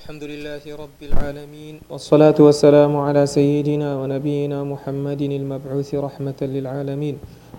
الحمد 0.00 0.24
لله 0.32 0.62
رب 0.84 1.00
العالمين 1.10 1.74
والصلاة 1.90 2.34
والسلام 2.46 2.92
على 3.06 3.26
سيدنا 3.36 3.88
ونبينا 4.00 4.58
محمد 4.72 5.22
المبعوث 5.22 5.94
رحمة 6.06 6.38
للعالمين 6.42 7.16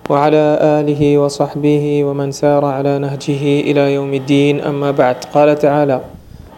وعلى 0.09 0.43
آله 0.79 1.01
وصحبه 1.23 2.03
ومن 2.03 2.29
سار 2.31 2.63
على 2.65 2.99
نهجه 2.99 3.41
إلى 3.69 3.93
يوم 3.93 4.11
الدين 4.13 4.55
أما 4.61 4.91
بعد 4.91 5.15
قال 5.35 5.59
تعالى 5.59 6.01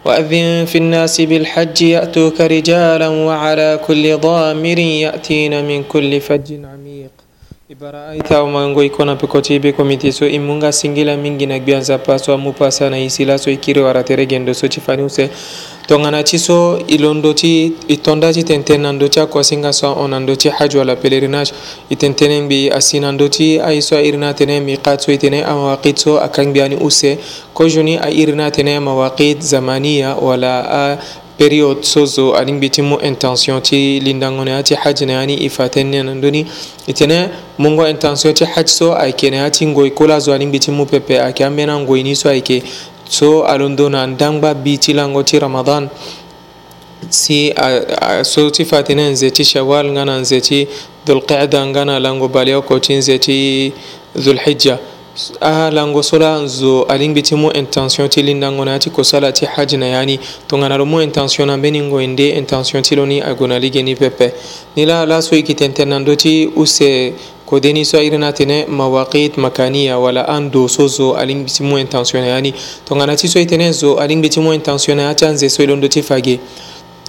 وأذن 0.04 0.64
في 0.64 0.78
الناس 0.78 1.20
بالحج 1.20 1.82
يأتوك 1.82 2.38
رجالا 2.40 3.08
وعلى 3.08 3.80
كل 3.86 4.16
ضامر 4.16 4.78
يأتين 4.78 5.52
من 5.68 5.78
كل 5.92 6.20
فج 6.20 6.48
عميق 6.52 6.87
ibara 7.70 8.08
aita 8.08 8.40
omango 8.42 8.82
ikona 8.84 9.16
pekotibe 9.16 9.72
komiti 9.72 10.12
so 10.12 10.26
imunga 10.28 10.72
singila 10.72 11.16
mingi 11.16 11.46
na 11.46 11.58
gbia 11.58 11.78
nzapa 11.78 12.18
so 12.18 12.34
amupa 12.34 12.70
sana 12.70 12.98
isila 13.00 13.38
so 13.38 13.50
ikiri 13.50 13.80
wara 13.80 14.02
tere 14.02 14.26
gendo 14.26 14.54
so 14.54 14.68
ti 14.68 14.80
fani 14.80 15.02
use 15.02 15.28
tongana 15.86 16.22
ti 16.22 16.38
so 16.38 16.78
i 16.88 16.98
londo 16.98 17.34
ti 17.34 17.72
i 17.88 17.96
tonda 17.96 18.32
ti 18.32 18.42
tenten 18.42 18.80
na 18.80 18.92
ndö 18.92 19.08
ti 19.08 19.20
akuasinga 19.20 19.72
so 19.72 19.86
ahon 19.86 20.10
na 20.10 20.20
ndö 20.20 20.36
ti 20.36 20.48
haj 20.48 20.76
wala 20.76 20.94
pélerinage 20.96 21.52
i 21.90 21.96
tentene 21.96 22.40
ngbi 22.42 22.70
asi 22.70 23.00
na 23.00 23.12
ndö 23.12 23.28
ti 23.28 23.60
ai 23.60 23.82
so 23.82 23.96
airi 23.96 24.16
ni 24.16 24.26
atene 24.26 24.60
miqat 24.60 25.00
so 25.00 25.12
i 25.12 25.18
tene 25.18 25.44
amawaqit 25.44 25.96
so 25.98 26.16
akan 26.20 26.50
gbia 26.50 26.68
ni 26.68 26.76
use 26.76 27.18
kozhuni 27.54 27.98
airi 27.98 28.32
ni 28.32 28.42
atene 28.42 28.80
mawaqit 28.80 29.40
zamaniya 29.40 30.14
wala 30.16 30.98
période 31.38 31.82
sozo 31.82 32.34
anin 32.34 32.58
biti 32.60 32.82
mu 32.82 32.98
intention 33.00 33.62
ti 33.62 34.00
lindangone 34.02 34.52
ati 34.52 34.74
haj 34.74 35.02
ne 35.02 35.16
ani 35.16 35.34
ifatenne 35.46 36.02
nan 36.02 36.20
duni 36.20 36.44
itene 36.86 37.28
mungo 37.58 37.86
intention 37.88 38.34
ti 38.34 38.44
haj 38.44 38.66
so 38.66 38.92
ayke 38.94 39.30
ne 39.30 39.40
ati 39.40 39.66
ngoi 39.66 39.90
kula 39.90 40.18
zo 40.20 40.32
anin 40.32 40.50
biti 40.50 40.70
mu 40.70 40.84
pepe 40.86 41.20
ayke 41.22 41.44
ambena 41.44 41.78
ngoi 41.78 42.02
ni 42.02 42.14
so 42.16 42.28
ayke 42.28 42.62
so 43.08 43.44
alondo 43.46 43.88
na 43.88 44.06
ndangba 44.06 44.54
bi 44.54 44.78
ti 44.78 44.92
lango 44.92 45.22
ti 45.22 45.38
ramadan 45.38 45.88
si 47.08 47.54
so 48.22 48.50
ti 48.50 48.64
fatene 48.64 49.08
nze 49.10 49.30
ti 49.30 49.44
shawal 49.44 49.86
ngana 49.90 50.18
nze 50.18 50.40
ti 50.40 50.68
dhulqida 51.06 51.66
ngana 51.66 51.98
lango 52.00 52.28
baleo 52.28 52.62
ko 52.62 52.78
ti 52.78 52.94
nze 52.94 53.18
ti 53.18 53.72
dhulhijja 54.16 54.78
alango 55.40 55.98
ah, 55.98 56.02
sola 56.02 56.46
zo 56.46 56.84
alingbi 56.86 57.22
ti 57.22 57.34
mu 57.34 57.50
intention 57.54 58.08
ti 58.08 58.22
lindango 58.22 58.64
na 58.64 58.72
ya 58.72 58.78
ti 58.78 58.90
kosala 58.90 59.32
ti 59.32 59.46
haji 59.46 59.76
na 59.76 59.86
ya 59.86 60.04
ni 60.04 60.18
tongana 60.46 60.76
lo 60.78 60.84
mu 60.86 61.00
intention 61.02 61.46
na 61.48 61.56
mbeni 61.56 61.80
ngoi 61.82 62.06
nde 62.06 62.28
intention 62.28 62.82
ti 62.82 62.96
lo 62.96 63.06
ni 63.06 63.20
ague 63.20 63.46
na 63.48 63.58
ligi 63.58 63.82
ni 63.82 63.94
pepe 63.96 64.32
ni 64.76 64.86
la 64.86 65.06
laso 65.06 65.34
e 65.34 65.36
yeke 65.36 65.54
tenten 65.54 65.88
na 65.88 65.98
ndö 65.98 66.16
ti 66.16 66.50
use 66.56 67.12
kode 67.46 67.72
ni 67.72 67.84
so 67.84 67.98
airi 67.98 68.18
na 68.18 68.32
tene 68.32 68.66
mawaqit 68.66 69.36
makaniya 69.38 69.98
wala 69.98 70.26
an 70.28 70.50
doso 70.50 70.86
zo 70.88 71.14
alingbi 71.16 71.50
ti 71.50 71.62
mu 71.62 71.78
intention 71.78 72.20
na 72.22 72.26
ya 72.28 72.40
ni 72.40 72.54
tongana 72.84 73.16
ti 73.16 73.28
so 73.28 73.38
e 73.40 73.46
tene 73.46 73.72
zo 73.72 73.96
alingbi 73.98 74.28
ti 74.28 74.40
mu 74.40 74.52
intention 74.54 74.96
na 74.96 75.02
ya 75.02 75.14
ti 75.14 75.24
anze 75.24 75.48
so 75.50 75.62
e 75.62 75.66
lo 75.66 75.76
ndö 75.76 75.88
ti 75.88 76.02
fage 76.02 76.38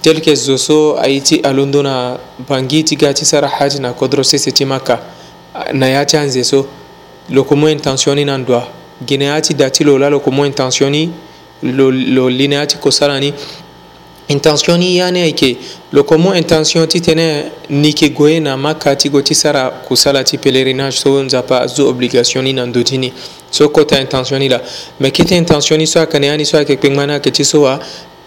tel 0.02 0.20
ke 0.20 0.34
zo 0.34 0.56
so 0.58 0.96
aye 0.98 1.20
ti 1.20 1.40
alondo 1.40 1.82
na 1.82 2.18
bangi 2.48 2.82
ti 2.82 2.96
ga 2.96 3.12
ti 3.14 3.24
sara 3.24 3.48
haji 3.48 3.78
na 3.80 3.92
kodro 3.92 4.22
sese 4.24 4.50
ti 4.52 4.64
maka 4.64 4.98
na 5.72 5.86
ya 5.88 6.04
ti 6.04 6.16
anze 6.16 6.44
so 6.44 6.66
lokomo 7.30 7.68
intentioni 7.70 8.24
nan 8.24 8.44
dwa 8.46 8.66
geneyati 9.06 9.54
dati 9.54 9.84
lo 9.84 9.98
la 9.98 10.08
lokomo 10.10 10.44
intentioni 10.46 11.10
lo, 11.62 11.90
lo 11.90 12.26
lineyati 12.28 12.76
kosala 12.78 13.18
ni 13.20 13.32
intentioni 14.28 14.96
yani 14.96 15.20
ayeke 15.20 15.56
lokomo 15.92 16.34
intention 16.34 16.88
ti 16.88 16.98
tënë 17.00 17.42
ni 17.70 17.88
yeke 17.88 18.08
gue 18.12 18.40
na 18.40 18.56
ma 18.56 18.74
ka 18.74 18.94
ti 18.96 19.08
go 19.08 19.22
ti 19.22 19.34
sara 19.34 19.70
kusala 19.70 20.22
ti 20.24 20.38
pèlerinage 20.38 20.96
so 20.98 21.22
nzapa 21.22 21.60
azo 21.60 21.88
obligation 21.88 22.44
ni 22.44 22.52
na 22.52 22.66
ndö 22.66 22.82
ti 22.82 22.98
ni 22.98 23.12
so 23.50 23.68
kota 23.68 24.00
intention 24.00 24.38
ni 24.40 24.48
la 24.48 24.60
me 25.00 25.10
kiti 25.10 25.34
intention 25.36 25.78
ni 25.78 25.86
so 25.86 25.98
ayeke 26.00 26.18
na 26.18 26.26
ya 26.26 26.36
ni 26.36 26.44
so 26.44 26.56
ayeke 26.56 26.76
kpengba 26.76 27.06
ni 27.06 27.12
ayeke 27.12 27.30
ti 27.30 27.44
so 27.44 27.78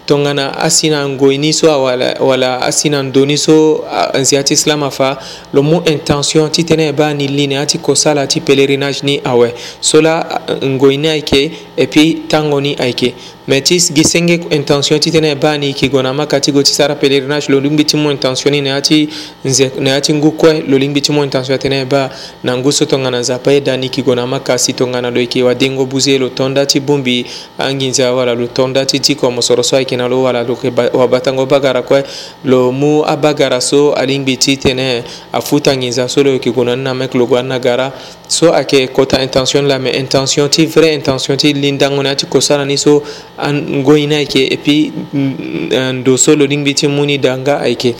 tongana 0.06 0.58
asina 0.58 1.08
ngoyni 1.08 1.52
so 1.52 1.82
wala, 1.82 2.14
wala 2.20 2.62
asina 2.62 3.02
ndoni 3.02 3.38
so 3.38 3.84
nzi 4.20 4.36
ati 4.36 4.56
silama 4.56 4.90
fa 4.90 5.18
lo 5.52 5.62
mu 5.62 5.82
intention 5.84 6.50
ti 6.50 6.64
tene 6.64 6.92
ba 6.92 7.14
ni 7.14 7.28
lini 7.28 7.56
ati 7.56 7.78
kosala 7.78 8.26
ti 8.26 8.40
pèlerinage 8.40 9.00
ni 9.04 9.20
awe 9.24 9.54
so 9.80 10.02
la 10.02 10.42
ngoyni 10.64 11.08
ayeke 11.08 11.50
e 11.76 11.86
puis 11.86 12.16
tango 12.28 12.60
ni 12.60 12.76
ayeke 12.76 13.14
mais 13.46 13.62
ti 13.62 13.78
gi 13.78 14.04
senge 14.04 14.40
intention 14.52 14.98
ti 14.98 15.10
tënë 15.10 15.32
e 15.32 15.34
ba 15.36 15.52
ni 15.58 15.66
yiki 15.66 15.88
gue 15.90 16.02
na 16.02 16.08
amâ 16.16 16.26
ka 16.26 16.40
ti 16.40 16.50
gue 16.50 16.62
ti 16.62 16.72
sara 16.72 16.94
pèlerinage 16.96 17.50
lo 17.52 17.58
lingbi 17.60 17.84
ti 17.84 17.94
mû 17.96 18.10
intention 18.10 18.50
ni 18.50 18.62
na 18.62 18.74
ya 18.76 18.80
ti 18.80 19.08
nze 19.44 19.70
na 19.80 19.90
ya 19.90 20.00
ti 20.00 20.12
ngu 20.14 20.30
kue 20.32 20.64
lo 20.66 20.78
lingbi 20.78 21.00
ti 21.02 21.12
mû 21.12 21.22
intention 21.22 21.52
atënë 21.54 21.80
e 21.82 21.84
ba 21.84 22.08
na 22.42 22.54
ngu 22.56 22.70
so 22.72 22.86
tongana 22.86 23.18
nzapa 23.20 23.52
ye 23.52 23.60
da 23.60 23.76
ni 23.76 23.86
yiki 23.86 24.02
gue 24.02 24.14
na 24.14 24.22
amâ 24.22 24.40
ka 24.40 24.56
si 24.56 24.72
tongana 24.72 25.10
lo 25.10 25.20
yeke 25.20 25.42
wadengo 25.42 25.84
buzi 25.86 26.12
ye 26.12 26.18
lo 26.18 26.28
tonda 26.30 26.64
ti 26.64 26.80
bongbi 26.80 27.26
anginze 27.58 28.00
awala 28.04 28.34
lo 28.34 28.46
tonda 28.46 28.84
ti 28.86 28.98
diko 28.98 29.30
mosoro 29.30 29.62
so 29.62 29.76
ayeke 29.76 29.94
na 29.96 30.08
lo 30.08 30.22
wala 30.22 30.42
lo 30.42 30.54
yeke 30.62 30.72
wabatango 30.96 31.44
bagara 31.46 31.82
kue 31.82 32.02
lo 32.44 32.72
mû 32.72 33.04
abagara 33.04 33.60
so 33.60 33.92
alingbi 33.92 34.38
ti 34.38 34.56
tënë 34.56 35.02
afuta 35.32 35.76
nginza 35.76 36.08
so 36.08 36.22
lo 36.24 36.30
yeke 36.32 36.50
gue 36.50 36.64
na 36.64 36.76
ni 36.76 36.82
na 36.82 36.94
meke 36.94 37.18
lo 37.18 37.26
gue 37.26 37.38
ani 37.38 37.48
na 37.48 37.58
gara 37.58 37.92
so 38.26 38.54
ayeke 38.54 38.88
kota 38.88 39.20
intention 39.22 39.64
ni 39.64 39.68
la 39.68 39.78
mais 39.78 39.98
intention 40.00 40.48
ti 40.48 40.64
vrai 40.64 40.94
intention 40.94 41.36
ti 41.36 41.52
lindango 41.52 42.00
na 42.02 42.08
ya 42.16 42.16
ti 42.16 42.26
kosala 42.26 42.64
ni 42.64 42.78
so 42.78 43.02
an 43.36 43.82
goyna 43.82 44.16
ayke 44.16 44.46
et 44.50 44.58
puis 44.58 44.92
mm, 45.12 45.72
an 45.72 46.04
doso 46.04 46.36
lo 46.36 46.46
ɗin 46.46 46.62
ɓiti 46.64 46.88
muni 46.88 47.18
danga 47.18 47.58
ayke 47.58 47.94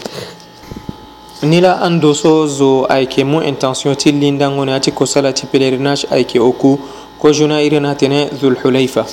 nila 1.43 1.79
an 1.83 1.99
doso 2.01 2.47
zo 2.47 2.85
ayke 2.89 3.23
mu 3.25 3.41
intention 3.43 3.95
ti 3.95 4.11
lindangone 4.11 4.69
ati 4.73 4.91
ko 4.91 5.05
salati 5.05 5.45
pèlerinage 5.45 6.05
ayke 6.09 6.39
oku 6.39 6.79
ko 7.19 7.31
juna 7.33 7.61
irin 7.61 7.83
atene 7.85 8.29
zulhulayfa 8.39 9.05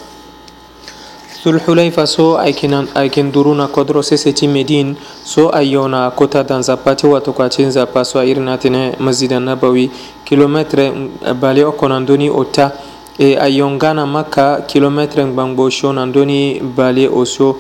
zulhulayfa 1.43 2.07
so 2.07 2.39
aykinan 2.39 2.87
aykin 2.95 3.33
duruna 3.33 3.67
kodro 3.67 4.01
sese 4.03 4.33
ti 4.33 4.47
medine 4.47 4.95
so 5.25 5.51
ayona 5.53 6.09
kota 6.17 6.45
dan 6.45 6.63
zappa 6.63 6.95
ti 6.95 7.07
wato 7.07 7.33
ko 7.33 7.43
atin 7.43 7.71
zappa 7.73 8.05
so 8.05 8.21
a 8.21 8.25
irin 8.25 8.47
atene 8.49 8.95
masjid 9.01 9.31
annabawi 9.33 9.91
kilometre 10.25 10.91
mm, 10.91 11.35
bale 11.41 11.65
o 11.65 11.73
konandoni 11.73 12.31
otta 12.31 12.71
e 13.19 13.37
ayongana 13.37 14.07
maka 14.07 14.61
kilometre 14.63 15.25
ngbangbo 15.25 15.71
sio 15.71 15.93
nandöni 15.93 16.61
bale 16.61 17.09
osio 17.09 17.57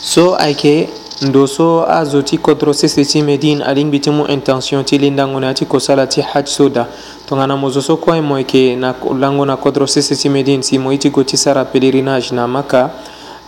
so 0.00 0.36
ayeke 0.36 0.88
ndo 1.22 1.46
so 1.46 1.84
azo 1.92 2.22
ti 2.22 2.38
kodro 2.38 2.72
sese 2.72 3.04
ti 3.04 3.20
mê 3.22 3.36
din 3.38 3.60
alingbi 3.62 4.00
ti 4.00 4.10
mu 4.10 4.24
intention 4.26 4.84
ti 4.84 4.96
lindango 4.98 5.40
na 5.40 5.52
yâ 5.52 5.54
ti 5.54 5.64
kosala 5.66 6.06
ti 6.08 6.20
hadj 6.20 6.46
so 6.48 6.68
da 6.68 6.86
tongana 7.28 7.56
mo 7.56 7.68
zo 7.70 7.80
so 7.82 7.96
kue 7.96 8.20
mo 8.20 8.38
yeke 8.38 8.76
na 8.76 8.94
lango 9.20 9.44
na 9.44 9.56
kodro 9.56 9.84
sese 9.86 10.16
ti 10.16 10.28
mê 10.28 10.42
din 10.42 10.62
si 10.62 10.78
mo 10.78 10.90
ye 10.92 10.98
ti 10.98 11.10
go 11.10 11.22
ti 11.22 11.36
sara 11.36 11.64
pélerinage 11.64 12.32
na 12.32 12.46
maka 12.48 12.88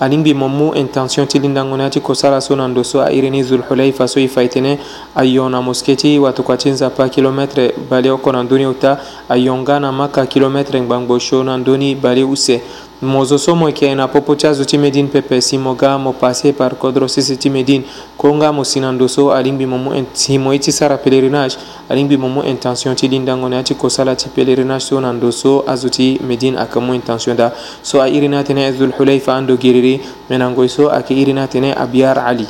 alingi 0.00 0.34
momu 0.34 0.75
intention 0.75 1.27
ti 1.28 1.38
lindangona 1.38 1.91
ti 1.91 2.00
kosala 2.00 2.41
so 2.41 2.56
na 2.56 2.69
ndo 2.69 2.84
so 2.84 3.03
airi 3.03 3.31
ni 3.31 3.43
zulhuleifa 3.43 4.09
so 4.09 4.19
e 4.21 4.27
fa 4.28 4.43
e 4.43 4.47
tënë 4.49 4.72
ayo 5.15 5.49
na 5.53 5.61
moské 5.61 5.94
ti 5.97 6.19
watokua 6.19 6.56
ti 6.56 6.71
nzapa 6.72 7.09
kilometre 7.12 7.72
bale 7.91 8.11
oko 8.11 8.33
na 8.33 8.43
ndöni 8.43 8.66
ota 8.66 8.97
ayo 9.28 9.53
nga 9.61 9.78
na 9.81 9.93
maka 9.93 10.27
kilometre 10.27 10.81
ngbangbo 10.81 11.21
so 11.21 11.44
na 11.44 11.59
ndöni 11.61 11.94
bale 11.94 12.25
use 12.25 12.61
mozosomo 13.09 13.66
e 13.71 13.94
na 13.94 14.09
popo 14.09 14.34
tiazo 14.37 14.62
ti 14.66 14.77
medin 14.77 15.09
pepe 15.09 15.41
si 15.41 15.56
mo 15.56 15.75
ga 15.75 15.97
mo 15.97 16.12
passer 16.12 16.53
par 16.53 16.77
kodro 16.77 17.09
sese 17.09 17.34
ti 17.37 17.49
medin 17.49 17.83
konga 18.19 18.53
mo 18.53 18.62
sinando 18.62 19.09
so 19.09 19.33
alingbi 19.33 19.65
mo 19.65 19.78
mu 19.78 19.91
himo 20.15 20.53
ye 20.53 20.59
ti 20.59 20.71
sara 20.71 20.99
pélerinage 20.99 21.56
alingbi 21.88 22.16
mo 22.19 22.28
mu 22.28 22.43
intention 22.43 22.94
ti 22.94 23.09
lindangoni 23.09 23.55
ya 23.56 23.62
ti 23.62 23.75
kosala 23.75 24.15
ti 24.16 24.28
pélerinage 24.28 24.83
so 24.84 25.00
na 25.00 25.12
ndo 25.15 25.33
so 25.33 25.65
azo 25.66 25.88
ti 25.88 26.21
medin 26.21 26.56
ayeke 26.59 26.78
mu 26.78 26.93
intention 26.94 27.34
da 27.34 27.53
so 27.83 28.00
airi 28.03 28.28
ni 28.28 28.37
atene 28.37 28.69
e 28.69 28.72
zulhuleifa 28.72 29.34
ando 29.34 29.56
geriri 29.56 30.00
me 30.28 30.37
na 30.37 30.50
ngoi 30.50 30.69
so 30.69 30.91
ayeke 30.93 31.15
iri 31.15 31.32
ni 31.32 31.41
atene 31.41 31.72
abiar 31.72 32.19
ali 32.19 32.47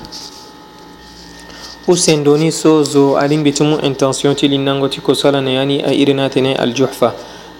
usendoni 1.86 2.50
so 2.50 2.82
zo 2.82 3.14
alingbi 3.16 3.52
ti 3.52 3.62
mu 3.62 3.78
intention 3.82 4.34
ti 4.34 4.48
lindango 4.48 4.88
ti 4.88 5.00
kosala 5.00 5.40
na 5.40 5.50
ya 5.50 5.64
ni 5.64 5.78
airi 5.80 6.12
ni 6.12 6.20
atene 6.22 6.56
aljuhfa 6.58 7.14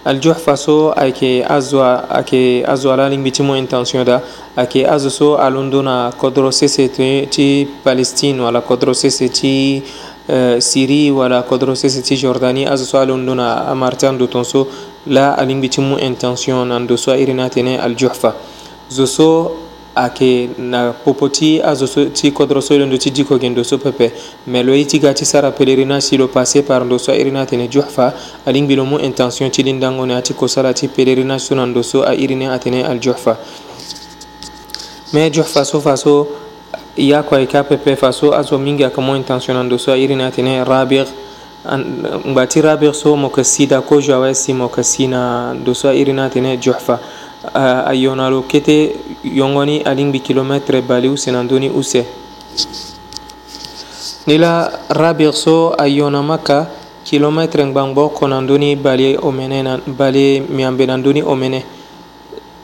aljuhfa 0.05 0.57
so 0.57 0.93
ayke 0.97 1.45
azwa 1.49 2.09
ayke 2.11 2.65
azwa 2.67 2.97
la 2.97 3.09
lingbi 3.09 3.31
ti 3.31 3.43
mu 3.43 3.55
intention 3.57 4.05
da 4.05 4.23
ayke 4.57 4.87
azo 4.89 5.09
so 5.11 5.37
alundo 5.37 5.83
na 5.83 6.11
kodro 6.19 6.51
sese 6.51 6.89
ti 7.31 7.69
palestine 7.85 8.41
wala 8.41 8.61
kodro 8.61 8.95
sese 8.95 9.29
ti 9.29 9.83
euh, 10.29 10.59
syrie 10.61 11.11
wala 11.11 11.43
kodro 11.43 11.75
sese 11.75 12.03
ti 12.03 12.17
jordanie 12.17 12.67
azo 12.67 12.85
so 12.85 12.99
alundo 12.99 13.35
na 13.35 13.67
amarti 13.69 14.07
ando 14.07 14.27
ton 14.27 14.45
so 14.45 14.67
la 15.07 15.35
alingbi 15.35 15.69
ti 15.69 15.81
mu 15.83 15.99
intention 15.99 16.69
na 16.69 16.79
ndo 16.79 16.97
so 16.97 17.13
airi 17.13 17.35
na 17.35 17.45
atene 17.45 17.77
aljuhfa 17.79 18.33
zo 18.89 19.07
so 19.07 19.60
ake 20.05 20.51
na 20.59 20.93
popo 21.05 21.29
ti 21.29 21.61
azo 21.63 21.87
so, 21.87 22.05
ti 22.07 22.31
kodro 22.33 22.61
so 22.63 22.75
ilo 22.75 22.97
ti 22.97 23.11
diko 23.11 23.39
gen 23.39 23.55
do 23.55 23.63
so 23.65 23.79
pepe 23.79 24.13
me 24.47 24.63
lo 24.63 24.73
ye 24.75 24.85
ti 24.85 24.99
ga 24.99 25.13
ti 25.15 25.25
sara 25.25 25.51
pèlerinage 25.51 26.09
ti 26.09 26.17
lo 26.17 26.29
passé 26.29 26.63
par 26.63 26.85
ndo 26.85 26.99
so 26.99 27.13
airi 27.13 27.31
na 27.31 27.41
atene 27.43 27.69
juhfa 27.69 28.13
alingbi 28.47 28.75
lo 28.77 28.85
mu 28.85 28.99
intention 28.99 29.51
ti 29.51 29.63
lindango 29.63 30.05
ne 30.07 30.15
ati 30.17 30.35
kosala 30.35 30.73
ti 30.75 30.89
pèlerinage 30.89 31.39
so 31.41 31.55
na 31.55 31.65
ndo 31.67 31.83
so 31.83 32.03
airi 32.03 32.35
ne 32.35 32.49
atene 32.49 32.83
aljuhfa 32.85 33.37
me 35.13 35.31
juhfa 35.31 35.65
so 35.65 35.81
fa 35.81 35.97
so 35.97 36.27
ya 36.97 37.23
kua 37.23 37.41
e 37.41 37.47
ka 37.47 37.63
pepe 37.65 37.97
fa 37.97 38.13
so 38.13 38.33
azo 38.35 38.59
mingi 38.59 38.85
ayeke 38.85 39.01
mû 39.01 39.17
intention 39.17 39.57
na 39.57 39.63
ndo 39.63 39.79
so 39.79 39.93
airi 39.93 40.17
ne 40.17 40.25
atene 40.25 40.65
rabir 40.65 41.07
ngba 42.29 42.47
ti 42.47 42.61
rabir 42.61 42.95
so 42.95 43.17
mo 43.17 43.29
yeke 43.29 43.45
si 43.45 43.67
dako 43.67 44.01
zo 44.01 44.15
awe 44.15 44.35
si 44.35 44.53
mo 44.53 44.65
yeke 44.65 44.83
si 44.83 45.07
na 45.07 45.53
ndo 45.55 45.75
so 45.75 45.89
airi 45.89 46.13
ne 46.13 46.23
atene 46.23 46.57
juhfa 46.57 46.99
a 47.55 47.91
euh, 47.93 47.97
yonalo 47.97 48.43
kete 48.47 48.95
yongoni 49.25 49.81
alingbi 49.85 50.21
kilometre 50.21 50.83
baliw 50.83 51.17
sinanduni 51.17 51.71
use 51.71 52.05
nila 54.27 54.71
rabir 54.91 55.33
so 55.33 55.73
a 55.79 55.87
yona 55.89 56.23
maka 56.23 56.69
kilometre 57.05 57.65
ngbangbɔ 57.65 58.11
konanduni 58.15 58.77
bali 58.77 59.17
omene 59.23 59.63
na 59.63 59.79
bali 59.87 60.41
miambenanduni 60.49 61.23
omene 61.23 61.65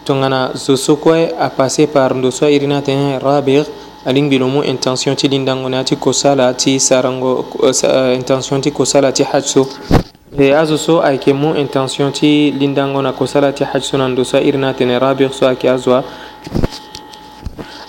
tongana 0.05 0.51
zo 0.55 0.77
so 0.77 0.97
kue 0.97 1.33
a 1.41 1.49
passé 1.49 1.87
par 1.87 2.13
ndoso 2.15 2.47
irina 2.47 2.83
tene 2.83 3.19
rabir 3.19 3.65
alingbi 4.05 4.39
lomu 4.39 4.63
intention 4.63 5.17
ti 5.17 5.27
lindangone 5.29 5.79
ati 5.79 5.97
kosala 5.97 6.53
ti 6.55 6.79
sarango 6.79 7.47
euh, 7.63 7.73
euh, 7.83 8.15
intention 8.15 8.61
ti 8.61 8.71
kosala 8.71 9.11
ti 9.11 9.23
haj 9.25 9.45
so 9.45 9.67
e 10.39 10.51
azo 10.55 10.75
so 10.77 11.01
ayeke 11.07 11.31
mu 11.33 11.55
intention 11.55 12.11
ti 12.13 12.51
lindango 12.51 12.99
na 13.03 13.13
kosala 13.15 13.53
ti 13.55 13.63
hadj 13.65 13.83
so 13.87 13.95
na 13.99 14.09
ndo 14.11 14.25
so 14.27 14.39
iri 14.43 14.59
na 14.59 14.69
atene 14.75 14.99
rabir 14.99 15.31
so 15.33 15.47
ayeke 15.47 15.71
azo 15.71 15.95
a 15.97 16.03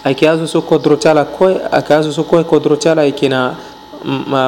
ayeke 0.05 0.29
azo 0.29 0.45
so 0.47 0.61
kodro 0.61 0.95
ti 1.01 1.07
ala 1.09 1.25
kue 1.25 1.57
ayeke 1.71 1.89
azo 1.93 2.11
so 2.13 2.23
kue 2.29 2.43
kodro 2.45 2.75
ti 2.77 2.89
ala 2.93 3.01
ayeke 3.09 3.25
na 3.29 3.55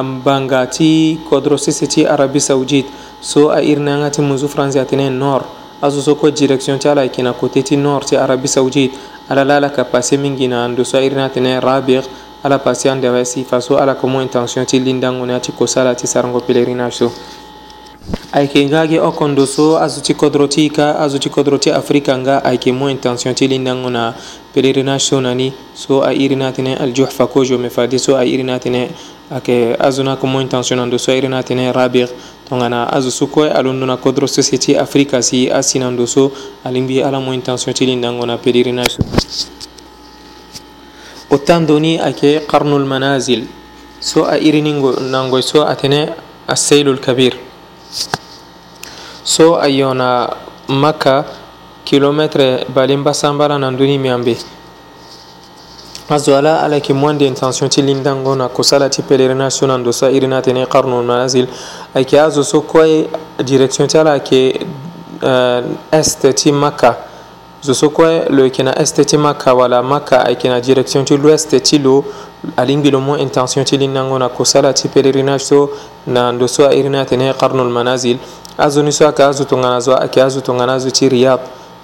mbanga 0.02 0.66
ti 0.70 1.18
kodro 1.28 1.58
sese 1.58 1.86
ti 1.90 2.06
arabie 2.06 2.38
saoudite 2.40 2.86
so 3.20 3.50
airi 3.50 3.80
na 3.82 3.90
yanga 3.98 4.10
ti 4.14 4.22
mu 4.22 4.36
zu 4.38 4.46
france 4.48 4.78
atene 4.80 5.10
nord 5.10 5.42
azo 5.82 5.98
so 6.02 6.14
kue 6.14 6.30
direction 6.30 6.78
ti 6.78 6.86
ala 6.88 7.00
ayeke 7.02 7.22
na 7.26 7.32
côté 7.34 7.62
ti 7.66 7.74
nord 7.76 8.04
ti 8.06 8.14
arabie 8.16 8.46
saoudite 8.48 8.94
ala 9.28 9.42
la 9.44 9.56
alaka 9.58 9.82
passe 9.84 10.14
mingi 10.16 10.46
na 10.46 10.62
ndo 10.70 10.84
so 10.86 10.94
airi 10.96 11.16
na 11.18 11.24
atene 11.26 11.58
rabir 11.60 12.04
ala 12.46 12.58
passe 12.62 12.86
andere 12.88 13.24
si 13.26 13.42
fa 13.42 13.58
so 13.60 13.78
alaka 13.82 14.06
mu 14.06 14.22
intention 14.22 14.62
ti 14.64 14.78
lindango 14.78 15.26
na 15.26 15.32
ya 15.32 15.40
ti 15.42 15.50
kosala 15.52 15.94
ti 15.98 16.06
sarango 16.06 16.38
pèlerinage 16.38 16.92
so 16.94 17.10
ayeke 18.32 18.66
nga 18.70 18.86
ge 18.86 18.98
oko 19.00 19.24
ndo 19.28 19.46
so 19.46 19.78
azo 19.78 20.00
ti 20.00 20.14
kodro 20.14 20.46
ti 20.46 20.62
hika 20.66 20.98
azo 20.98 21.18
ti 21.18 21.30
kodro 21.30 21.58
ti 21.58 21.70
afrika 21.70 22.18
nga 22.18 22.44
ayeke 22.44 22.72
mû 22.72 22.88
intention 22.90 23.34
ti 23.34 23.46
lindango 23.48 23.90
na 23.90 24.14
pèlerinage 24.54 25.02
so 25.10 25.20
na 25.20 25.34
ni 25.34 25.52
so 25.74 26.02
airi 26.02 26.34
ni 26.36 26.44
atene 26.44 26.74
aljuhfa 26.78 27.26
kozo 27.26 27.58
me 27.58 27.70
fade 27.70 27.98
so 27.98 28.14
airi 28.16 28.42
ni 28.42 28.52
atene 28.52 28.90
ayeke 29.30 29.74
azo 29.78 30.02
ni 30.02 30.10
ayeke 30.10 30.26
mû 30.26 30.40
intention 30.42 30.78
na 30.78 30.86
ndo 30.86 30.98
so 30.98 31.10
airi 31.12 31.28
ni 31.28 31.36
atene 31.36 31.72
rabir 31.72 32.08
tongana 32.48 32.86
azo 32.90 33.10
so 33.10 33.26
kue 33.26 33.50
alondo 33.50 33.86
na 33.86 33.96
kodro 33.96 34.26
sese 34.26 34.58
ti 34.58 34.74
afrika 34.78 35.22
si 35.22 35.50
asi 35.50 35.78
na 35.78 35.90
ndo 35.90 36.06
so 36.06 36.30
alingbi 36.64 37.02
ala 37.02 37.18
mû 37.20 37.32
intention 37.34 37.74
ti 37.74 37.86
lindango 37.86 38.26
na 38.26 38.36
pèlerinage 38.38 38.90
so 39.28 39.46
otando 41.30 41.78
ni 41.78 41.98
ayeke 41.98 42.42
qarnul 42.46 42.84
manazil 42.86 43.42
so 44.00 44.22
airi 44.26 44.62
ni 44.62 44.72
nangue 45.10 45.42
so 45.42 45.66
atene 45.66 46.14
aseilul 46.46 46.98
kabir 46.98 47.49
so 49.30 49.54
a 49.60 49.66
yona 49.68 50.10
makka 50.68 51.24
kilomètre 51.84 52.66
balimba 52.68 53.14
sambara 53.14 53.58
na 53.58 53.70
ndunimi 53.70 54.08
an 54.10 54.24
be 54.24 54.36
a 56.08 56.18
zo 56.18 56.36
ala 56.36 56.58
ala 56.64 56.74
yeke 56.74 56.92
moins 56.92 57.16
d'intention 57.16 57.68
ti 57.68 57.80
lindango 57.82 58.34
na 58.34 58.48
kosala 58.48 58.88
ti 58.90 59.02
pèlerinage 59.02 59.50
so 59.52 59.66
na 59.68 59.76
ndo 59.78 59.92
so 59.92 60.06
airi 60.06 60.26
na 60.26 60.40
tene 60.42 60.66
karnul 60.66 61.04
manasil 61.04 61.46
ayeke 61.94 62.18
azo 62.18 62.42
so 62.42 62.62
kue 62.62 63.08
direction 63.46 63.86
ti 63.86 63.96
ala 63.98 64.14
yeke 64.14 64.66
uh, 65.22 65.62
este 65.92 66.32
ti 66.34 66.50
makka 66.50 66.96
zo 67.62 67.72
so 67.74 67.88
kue 67.90 68.24
lo 68.30 68.42
yeke 68.44 68.62
na 68.64 68.74
este 68.82 69.04
ti 69.04 69.16
makka 69.16 69.54
wala 69.54 69.80
makka 69.82 70.26
ayeke 70.26 70.48
na 70.48 70.58
direction 70.60 71.04
ti 71.04 71.16
l'ouest 71.16 71.56
ti 71.62 71.78
lo 71.78 72.02
alingbi 72.56 72.90
lo 72.90 72.98
mû 72.98 73.14
intention 73.20 73.62
ti 73.64 73.78
lindango 73.78 74.18
na 74.18 74.28
kosala 74.28 74.72
ti 74.72 74.88
pèlerinage 74.88 75.42
so 75.44 75.70
na 76.06 76.32
ndo 76.32 76.48
so 76.48 76.66
airi 76.66 76.88
na 76.88 77.04
tene 77.04 77.32
karnul 77.38 77.70
manasil 77.70 78.18
azoniso 78.60 79.08
aka 79.08 79.26
azotongana 79.28 79.80
zo 79.80 79.92
ayeke 79.96 80.20
azotongana 80.22 80.72
azo 80.76 80.90
ti 80.92 81.08
riyad 81.08 81.40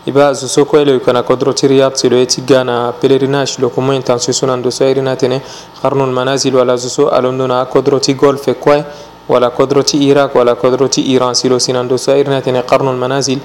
e 0.07 0.13
ba 0.13 0.33
zo 0.35 0.47
so 0.47 0.65
kue 0.65 0.85
lo 0.85 0.93
yeke 0.93 1.13
na 1.13 1.23
kodro 1.23 1.53
ti 1.55 1.67
riyad 1.67 1.95
si 1.97 2.09
lo 2.09 2.17
ye 2.17 2.27
ti 2.27 2.43
ga 2.45 2.63
na 2.65 2.93
pèlerinage 2.93 3.59
lo 3.61 3.69
yeke 3.69 3.81
mu 3.81 3.93
intention 3.93 4.35
so 4.35 4.47
na 4.47 4.57
ndo 4.57 4.71
so 4.71 4.85
airi 4.85 5.01
ni 5.01 5.09
atene 5.09 5.41
karnul 5.83 6.13
manazil 6.13 6.55
wala 6.55 6.77
zo 6.77 6.89
so 6.89 7.09
alondo 7.11 7.47
na 7.47 7.61
akodro 7.61 7.99
ti 7.99 8.13
golfe 8.15 8.55
kue 8.55 8.85
wala 9.27 9.51
kodro 9.51 9.83
ti 9.83 9.97
irak 10.07 10.35
wala 10.35 10.55
kodro 10.55 10.87
ti 10.89 11.01
iran 11.11 11.35
si 11.35 11.49
lo 11.49 11.59
si 11.59 11.73
na 11.73 11.83
ndo 11.83 11.97
so 11.97 12.13
airi 12.13 12.29
ni 12.29 12.35
atene 12.37 12.63
karnul 12.63 12.97
manazil 12.97 13.39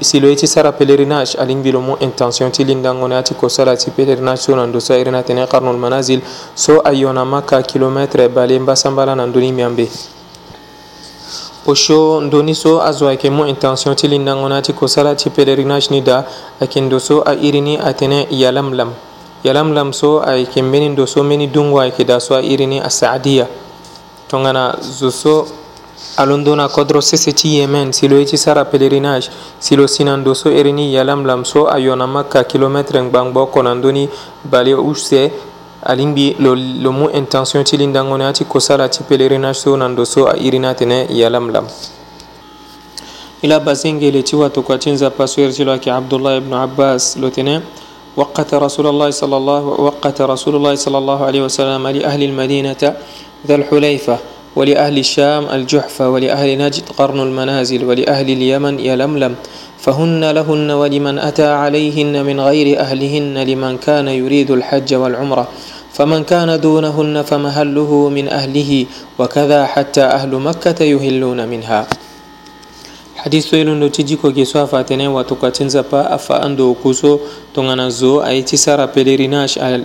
si 0.00 0.20
lo 0.20 0.28
ye 0.28 0.36
ti 0.36 0.46
sara 0.46 0.70
pèlerinage 0.72 1.36
alingbi 1.38 1.72
lo 1.72 1.80
mu 1.80 1.96
intention 1.98 2.50
ti 2.52 2.64
lindango 2.64 3.06
na 3.08 3.16
yâ 3.16 3.22
ti 3.24 3.34
kosala 3.34 3.76
ti 3.76 3.90
pèlerinage 3.90 4.38
so 4.40 4.54
na 4.54 4.64
ndo 4.66 4.78
so 4.80 4.94
airi 4.94 5.10
ni 5.10 5.18
atene 5.18 5.46
karnul 5.46 5.76
manazil 5.76 6.22
so 6.54 6.80
ayo 6.84 7.12
na 7.12 7.24
maka 7.24 7.62
kilometre 7.62 8.28
bale 8.28 8.58
mbasambala 8.58 9.14
na 9.16 9.26
ndöni 9.26 9.52
miambe 9.52 9.88
o 11.66 11.74
show 11.74 12.20
ndoni 12.20 12.54
so 12.54 12.80
a 12.80 12.92
zo 12.92 13.08
ayeke 13.08 13.30
mû 13.30 13.48
intention 13.48 13.96
ti 13.96 14.08
lindängo 14.08 14.48
na 14.48 14.60
ti 14.62 14.72
kosala 14.72 15.14
ti 15.14 15.30
pèlerinage 15.30 15.90
ni 15.90 16.00
da 16.02 16.24
ayeke 16.60 16.80
ndo 16.80 16.98
so 16.98 17.22
airi 17.28 17.60
ni 17.60 17.76
atene 17.76 18.26
yalamlam 18.30 18.92
yalamlam 19.44 19.92
so 19.92 20.22
ayeke 20.22 20.62
mbeni 20.62 20.88
ndo 20.88 21.06
so 21.06 21.22
mbeni 21.24 21.46
dungo 21.46 21.80
ayeke 21.80 22.04
da 22.04 22.20
so 22.20 22.34
airi 22.34 22.66
ni 22.66 22.80
asaadiya 22.80 23.46
tongana 24.28 24.76
zo 24.80 25.10
so 25.10 25.46
alondo 26.16 26.56
na 26.56 26.68
kodro 26.68 27.00
sese 27.00 27.32
ti 27.32 27.56
yemen 27.56 27.92
si 27.92 28.08
lo 28.08 28.16
ye 28.16 28.24
ti 28.24 28.36
sara 28.38 28.64
pèlerinage 28.64 29.28
si 29.58 29.76
lo 29.76 29.86
si 29.86 30.04
na 30.04 30.16
ndo 30.16 30.34
so 30.34 30.50
iri 30.50 30.72
ni 30.72 30.92
yalamlam 30.94 31.44
so 31.44 31.68
ayo 31.68 31.96
na 31.96 32.06
maka 32.06 32.44
kilometre 32.44 33.02
ngbangba 33.02 33.40
oko 33.40 33.62
na 33.62 33.74
ndöni 33.74 34.08
bale 34.50 34.74
use 34.74 35.30
alingbi 35.82 36.36
lo, 36.38 36.52
lo 36.56 36.92
mu 36.92 37.08
intention 37.12 37.64
ti 37.64 37.76
lin 37.80 37.92
dangone 37.92 38.24
ati 38.28 38.44
kosala 38.44 38.88
ti 38.88 39.00
pèlerinage 39.02 39.56
so 39.64 39.76
nando 39.76 40.04
so 40.04 40.28
airi 40.28 40.58
na 40.60 40.74
tene 40.74 41.08
ya 41.08 41.28
lamlam 41.32 41.64
ila 43.42 43.60
basenge 43.60 44.10
le 44.12 44.20
ti 44.22 44.36
watoko 44.36 44.72
ati 44.76 44.90
nzapa 44.92 45.24
so 45.26 45.40
ti 45.48 45.64
lo 45.64 45.72
ayeke 45.72 45.88
abdullah 45.90 46.36
ibn 46.38 46.52
abbas 46.52 47.16
lo 47.18 47.28
tene 47.30 47.60
وقت 48.10 48.58
رسول 48.58 48.90
الله 48.90 49.10
صلى 49.22 49.36
الله 49.36 49.60
وقت 49.86 50.18
رسول 50.26 50.54
الله 50.58 50.74
صلى 50.82 50.98
الله 50.98 51.18
عليه 51.30 51.42
وسلم 51.46 51.78
لأهل 51.78 52.22
المدينة 52.34 52.82
ذا 53.46 53.54
الحليفة 53.54 54.16
ولأهل 54.58 54.96
الشام 54.98 55.46
الجحفة 55.46 56.04
ولأهل 56.10 56.58
نجد 56.58 56.84
قرن 56.98 57.18
المنازل 57.22 57.80
ولأهل 57.86 58.28
اليمن 58.34 58.82
يلملم 58.82 59.34
فهن 59.78 60.22
لهن 60.26 60.68
ولمن 60.70 61.18
أتى 61.30 61.48
عليهن 61.54 62.24
من 62.26 62.40
غير 62.42 62.80
أهلهن 62.82 63.38
لمن 63.46 63.78
كان 63.78 64.08
يريد 64.10 64.50
الحج 64.58 64.90
والعمرة 64.94 65.44
فمن 65.92 66.24
كان 66.24 66.60
دونهن 66.60 67.22
فمهله 67.22 68.08
من 68.08 68.28
أهله 68.28 68.86
وكذا 69.18 69.66
حتى 69.66 70.02
أهل 70.02 70.30
مكة 70.34 70.82
يهلون 70.84 71.48
منها 71.48 71.86
hadis 73.24 73.44
to 73.50 73.56
irin 73.56 73.78
doti 73.80 74.02
jiko 74.04 74.30
ke 74.32 74.46
so 74.46 74.62
afatene 74.64 75.04
wato 75.08 75.34
katin 75.36 75.68
zapa 75.68 76.10
afa 76.10 76.42
ando 76.42 76.72
kuso 76.74 77.20
tongana 77.54 77.90
zo 77.90 78.22
aiti 78.24 78.56
sara 78.58 78.86
pelerinage 78.88 79.60
al 79.60 79.84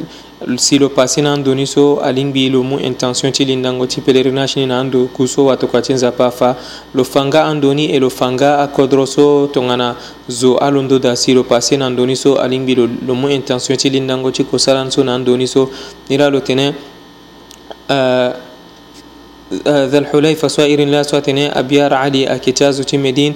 silo 0.57 0.87
pasi 0.89 1.21
na 1.21 1.33
ando 1.33 1.53
ni 1.55 1.65
so 1.65 1.99
alingbi 1.99 2.49
lo 2.49 2.63
mu 2.63 2.77
intention 2.79 3.31
ti 3.33 3.43
lindango 3.45 3.87
ti 3.87 3.99
pelerinage 4.01 4.55
ni 4.55 4.65
na 4.65 4.79
ando 4.79 5.07
kuso 5.07 5.45
wato 5.45 5.67
kua 5.67 5.81
ti 5.81 5.91
nzapa 5.93 6.25
afa 6.25 6.55
lo 6.93 7.03
fanga 7.03 7.43
ando 7.45 7.73
ni 7.73 7.91
e 7.91 7.99
lo 7.99 8.09
fanga 8.09 8.59
akodro 8.59 9.05
so 9.05 9.47
tongana 9.47 9.95
zo 10.29 10.55
alondo 10.57 10.97
da 10.97 11.13
si 11.15 11.33
lo 11.33 11.43
pasi 11.43 11.75
na 11.77 11.87
ando 11.87 12.05
ni 12.05 12.15
so 12.15 12.35
alingbi 12.39 12.75
lo, 12.75 12.87
lo 13.05 13.13
mu 13.15 13.27
intention 13.27 13.75
ti 13.77 13.89
lindango 13.89 14.31
ti 14.31 14.43
kosala 14.45 14.83
ni 14.85 14.91
so 14.91 15.03
na 15.03 15.15
ando 15.15 15.35
ni 15.35 15.47
so 15.47 15.69
ni 16.09 16.15
la 16.17 16.29
lo 16.29 16.39
tene 16.41 16.71
uh, 17.89 18.44
ذا 19.85 19.97
الحليفة 19.97 20.47
سوائر 20.47 20.85
لا 20.85 21.03
سواتني 21.03 21.53
أبيار 21.59 21.93
علي 21.93 22.25
أكتازو 22.27 22.83
تي 22.83 22.97
مدين 22.97 23.35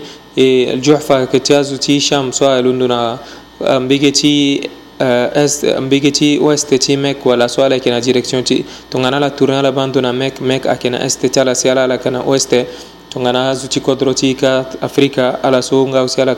الجحفة 0.76 1.24
أكتازو 1.24 1.76
تي 1.76 2.00
شام 2.00 2.32
سواء 2.32 2.60
لندن 2.62 3.18
أمبيجتي 3.62 4.70
est 5.44 5.64
ambigi 5.80 6.12
ti 6.12 6.40
ouest 6.42 6.76
ti 6.78 6.98
meke 6.98 7.30
wala 7.30 7.48
so 7.48 7.64
ala 7.64 7.76
yeke 7.76 7.90
na 7.90 8.02
direction 8.02 8.44
ti 8.44 8.66
tongana 8.90 9.18
la 9.18 9.30
tourne 9.30 9.54
ala 9.56 9.72
bandu 9.72 10.02
na 10.02 10.12
meke 10.12 10.42
meke 10.44 10.68
ayeke 10.68 10.90
na 10.92 10.98
este 11.06 11.30
ti 11.32 11.40
ala 11.40 11.56
si 11.56 11.70
ala 11.70 11.84
ala 11.86 11.94
yeke 11.94 12.10
na 12.12 12.20
oueste 12.24 12.66
tongana 13.10 13.50
azo 13.50 13.68
ti 13.68 13.80
kodro 13.80 14.14
ti 14.14 14.34
ka 14.36 14.66
afrika 14.82 15.40
ala 15.42 15.62
so 15.62 15.88
nga 15.88 16.02
aussi 16.04 16.20
ala 16.22 16.36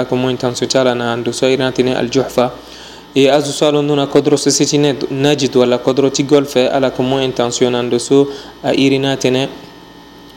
yeke 0.00 0.14
moins 0.14 0.30
intention 0.34 0.68
ti 0.68 0.76
ala 0.78 0.92
na 0.94 1.14
ando 1.16 1.32
so 1.32 1.46
airi 1.46 1.56
na 1.56 1.72
tene 1.72 1.94
aljuhfa 1.96 2.52
e 3.14 3.28
asusaronduna 3.30 4.08
kodro 4.08 4.36
so 4.36 4.50
sitine 4.50 4.94
najid 5.10 5.54
walla 5.56 5.78
kodro 5.78 6.10
tiggol 6.10 6.44
fe 6.46 6.66
ala 6.66 6.90
ko 6.90 7.02
mo 7.04 7.20
intentionnando 7.22 7.96
so 8.00 8.26
a 8.64 8.72
irinatene 8.74 9.48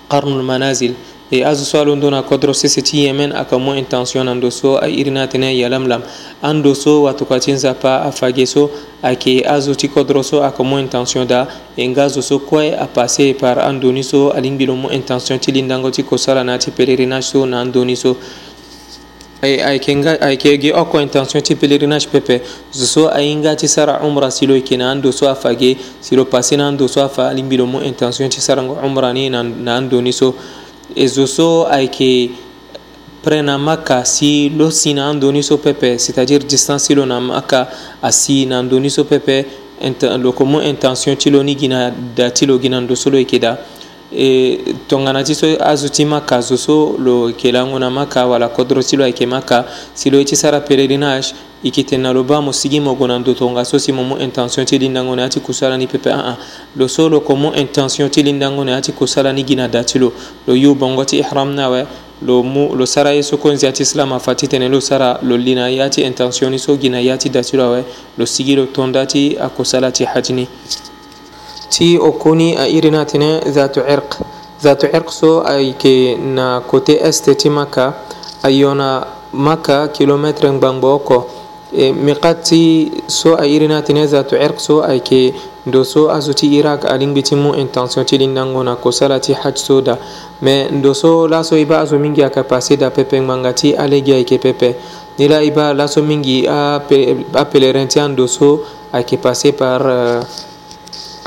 qarnul 0.07 0.43
manasil 0.43 0.93
e 1.31 1.43
asusalo 1.43 1.95
ndona 1.95 2.21
kodro 2.23 2.53
seseti 2.53 3.03
yemen 3.03 3.31
aka 3.33 3.57
mo 3.59 3.73
intention 3.75 4.27
ando 4.27 4.51
so 4.51 4.77
a 4.77 4.87
irinatene 4.87 5.57
yalamlam 5.57 6.03
ando 6.43 6.75
so 6.75 7.01
wato 7.03 7.25
katinza 7.25 7.73
pa 7.73 8.03
afage 8.05 8.45
so 8.45 8.69
ake 9.03 9.43
azuti 9.43 9.87
kodro 9.89 10.23
so 10.23 10.43
aka 10.43 10.63
mo 10.63 10.77
intention 10.79 11.27
da 11.27 11.47
e 11.75 11.87
ngazo 11.89 12.21
so 12.21 12.39
koye 12.39 12.77
apase 12.77 13.33
par 13.33 13.57
andoni 13.59 14.03
so 14.03 14.29
alingbilo 14.31 14.75
mo 14.75 14.89
intention 14.91 15.39
tilindangoti 15.39 16.03
ko 16.03 16.15
sala 16.15 16.43
nati 16.43 16.69
pelerinage 16.71 17.25
so 17.25 17.45
na 17.45 17.59
andoni 17.61 17.97
so 17.97 18.15
ayeke 19.41 20.57
gi 20.57 20.71
oko 20.73 20.99
intention 20.99 21.41
ti 21.41 21.53
pèlerinage 21.55 22.07
pepe 22.09 22.41
zo 22.73 22.85
so 22.85 23.01
ahinga 23.09 23.53
ti 23.55 23.67
sara 23.67 24.01
umra 24.01 24.31
si 24.31 24.45
lo 24.47 24.53
e 24.55 24.57
yeke 24.57 24.77
na 24.77 24.91
andö 24.93 25.11
so 25.13 25.29
afa 25.29 25.53
ge 25.53 25.77
si 26.01 26.15
lo 26.15 26.25
pasé 26.25 26.57
na 26.57 26.67
andö 26.71 26.87
so 26.87 27.01
afa 27.03 27.31
lingbi 27.33 27.57
lo 27.57 27.65
mû 27.65 27.81
intention 27.85 28.27
ti 28.29 28.41
sarango 28.41 28.73
umra 28.81 29.13
ni 29.13 29.29
na, 29.29 29.43
na 29.43 29.77
andö 29.77 30.01
ni 30.01 30.11
so 30.11 30.33
e 30.95 31.07
zo 31.07 31.25
so 31.27 31.67
ayeke 31.69 32.31
près 33.21 33.41
na 33.43 33.57
maka 33.57 34.03
si 34.05 34.49
lo 34.49 34.71
si 34.71 34.93
na 34.93 35.11
andö 35.13 35.31
ni 35.31 35.43
so 35.43 35.57
pepe 35.57 35.99
c'est 35.99 36.17
à 36.17 36.25
dire 36.25 36.39
distance 36.39 36.87
ti 36.87 36.95
lo 36.95 37.05
na 37.05 37.19
maka 37.19 37.67
asi 38.01 38.45
na 38.47 38.61
ndö 38.63 38.79
ni 38.81 38.89
so 38.89 39.03
pepe 39.03 39.45
lo 40.01 40.29
yeke 40.29 40.43
mû 40.45 40.61
intention 40.65 41.15
ti 41.15 41.29
lo 41.29 41.43
ni 41.43 41.55
gi 41.55 41.67
na 41.67 41.91
da 42.15 42.31
ti 42.31 42.45
lo 42.45 42.57
gi 42.57 42.69
na 42.69 42.79
ndo 42.81 42.95
so 42.95 43.09
lo 43.11 43.17
yeke 43.19 43.37
da 43.37 43.57
e 44.11 44.59
tongana 44.87 45.21
ti 45.21 45.35
so 45.35 45.45
azo 45.59 45.89
ti 45.89 46.05
maka 46.05 46.39
zo 46.41 46.55
so 46.55 46.95
lo 46.97 47.27
yeke 47.27 47.51
lango 47.51 47.77
na 47.79 47.89
maka 47.89 48.25
wala 48.25 48.47
kodro 48.47 48.81
ti 48.81 48.95
lo 48.95 49.03
ayeke 49.03 49.27
maka 49.27 49.65
si 49.93 50.09
lo 50.09 50.17
ye 50.17 50.23
ti 50.23 50.35
sara 50.35 50.61
pèlerinage 50.61 51.33
e 51.61 51.69
kite 51.71 51.97
na 51.99 52.13
lo 52.13 52.23
ba 52.23 52.39
mo 52.41 52.51
sigi 52.53 52.79
mogo 52.79 53.05
na 53.05 53.19
ndö 53.19 53.35
tongaso 53.35 53.77
si 53.77 53.91
mo 53.91 54.03
mû 54.03 54.15
intention 54.23 54.65
ti 54.65 54.77
lindango 54.79 55.13
na 55.15 55.23
ya 55.23 55.29
ti 55.29 55.39
kusala 55.41 55.77
ni 55.77 55.87
pepe 55.87 56.09
aa 56.11 56.15
ah, 56.19 56.29
ah. 56.31 56.35
lo 56.77 56.87
so 56.87 57.09
lo 57.09 57.17
yeke 57.19 57.33
mû 57.33 57.51
intention 57.59 58.09
ti 58.09 58.23
lindango 58.23 58.63
na 58.63 58.71
ya 58.71 58.81
ti 58.81 58.91
kusala 58.93 59.33
ni 59.33 59.43
gi 59.43 59.55
na 59.55 59.67
da 59.67 59.83
ti 59.83 59.99
lo 59.99 60.13
lo 60.47 60.55
yu 60.55 60.73
bongo 60.75 61.03
ti 61.03 61.17
ihram 61.19 61.53
na 61.53 61.65
awe 61.67 61.85
lo 62.23 62.43
mu 62.43 62.75
lo 62.75 62.85
sara 62.85 63.11
ye 63.11 63.21
so 63.21 63.35
konzi 63.37 63.65
ya 63.65 63.71
ti 63.71 63.83
sila 63.83 64.05
mafa 64.05 64.33
ti 64.35 64.47
tene 64.47 64.69
lo 64.69 64.79
sara 64.79 65.19
lo 65.21 65.35
li 65.35 65.53
na 65.53 65.67
ya 65.67 65.89
ti 65.89 66.01
intention 66.01 66.49
ni 66.51 66.59
so 66.59 66.77
gi 66.79 66.87
na 66.89 66.99
ya 67.03 67.17
ti 67.17 67.27
da 67.29 67.43
ti 67.43 67.57
lo 67.57 67.63
awe 67.75 67.83
lo 68.17 68.23
sigi 68.25 68.55
lo 68.55 68.65
tonda 68.71 69.03
ti 69.05 69.35
akusala 69.37 69.91
ti 69.91 70.05
haji 70.07 70.33
ni 70.33 70.47
ti 71.69 71.97
o 71.99 72.11
koni 72.11 72.55
a 72.57 72.67
irina 72.67 73.05
tene 73.05 73.41
zatu 73.51 73.79
irq 73.81 74.17
zatu 74.61 74.85
irq 74.87 75.11
so 75.11 75.41
ayeke 75.45 76.15
na 76.17 76.61
côté 76.63 76.99
este 77.03 77.35
ti 77.37 77.49
maka 77.49 77.93
ayo 78.43 78.73
na 78.73 79.03
maka 79.33 79.87
kilometre 79.91 80.51
ngbangba 80.51 80.87
oko 80.87 81.27
e, 81.75 81.91
miqat 81.91 82.43
ti 82.47 82.91
so 83.07 83.35
airi 83.35 83.67
na 83.67 83.81
tene 83.83 84.07
zatu 84.07 84.35
irq 84.39 84.59
so 84.59 84.79
ayeke 84.83 85.35
ndo 85.67 85.83
so 85.83 86.07
azo 86.11 86.31
ti 86.33 86.47
irak 86.55 86.85
alingbi 86.87 87.21
ti 87.23 87.35
mu 87.35 87.51
intention 87.55 88.05
ti 88.07 88.17
lindango 88.17 88.63
na 88.63 88.75
kosala 88.79 89.19
ti 89.19 89.33
haj 89.35 89.57
so 89.59 89.81
da 89.83 89.99
me 90.41 90.71
ndo 90.71 90.93
so 90.95 91.27
laso 91.27 91.55
e 91.59 91.65
ba 91.67 91.83
azo 91.83 91.99
mingi 91.99 92.23
ayeke 92.23 92.47
passe 92.47 92.77
da 92.79 92.89
pepe 92.89 93.19
ngbanga 93.19 93.51
ti 93.53 93.75
alege 93.75 94.15
ayeke 94.15 94.39
pepe 94.39 94.75
ni 95.19 95.27
la 95.27 95.43
e 95.43 95.51
ba 95.51 95.73
laso 95.75 95.99
mingi 95.99 96.47
apellerin 96.47 97.91
ti 97.91 97.99
ando 97.99 98.23
so 98.27 98.63
ayeke 98.95 99.17
passe 99.19 99.51
par 99.51 99.83
euh, 99.83 100.23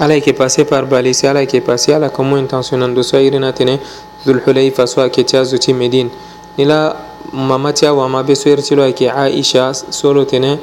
ala 0.00 0.14
yake 0.14 0.32
passé 0.32 0.64
par 0.64 0.86
balisi 0.86 1.26
ala 1.28 1.40
yake 1.40 1.60
passé 1.60 1.92
ala 1.94 2.08
kamo 2.08 2.38
intentionnando 2.38 3.02
so 3.04 3.20
iri 3.20 3.38
na 3.38 3.52
tene 3.52 3.78
dhulhulayfa 4.24 4.86
so 4.88 5.02
ake 5.02 5.24
tia 5.24 5.44
zuti 5.44 5.74
medine 5.74 6.10
nila 6.58 6.96
mama 7.32 7.72
tia 7.72 7.92
wama 7.94 8.22
be 8.26 8.34
so 8.34 8.48
iri 8.50 8.62
tilo 8.62 8.82
ayke 8.82 9.10
aisha 9.10 9.74
solo 9.74 10.24
tene 10.24 10.58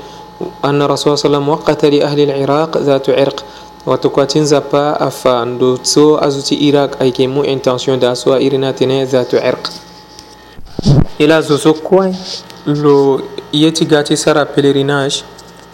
anna 0.64 0.88
rasul 0.88 1.14
sallam 1.18 1.46
waqata 1.50 1.90
li 1.90 2.02
ahli 2.02 2.26
liraq 2.26 2.82
dhatu 2.82 3.12
irq 3.12 3.42
wato 3.86 4.10
kwatin 4.10 4.44
zapa 4.46 5.00
afa 5.00 5.46
ndo 5.46 5.78
so 5.84 6.18
azuti 6.18 6.56
iraq 6.56 7.00
ayke 7.02 7.28
mu 7.28 7.44
intention 7.46 8.00
da 8.00 8.16
so 8.16 8.40
iri 8.40 8.58
na 8.58 8.72
tene 8.74 9.06
dhatu 9.06 9.38
irq 9.38 9.70
ila 11.20 11.42
zozo 11.42 11.74
kwai 11.74 12.16
lo 12.66 13.22
yeti 13.52 13.86
gati 13.86 14.18
sara 14.18 14.46
pelerinage 14.46 15.24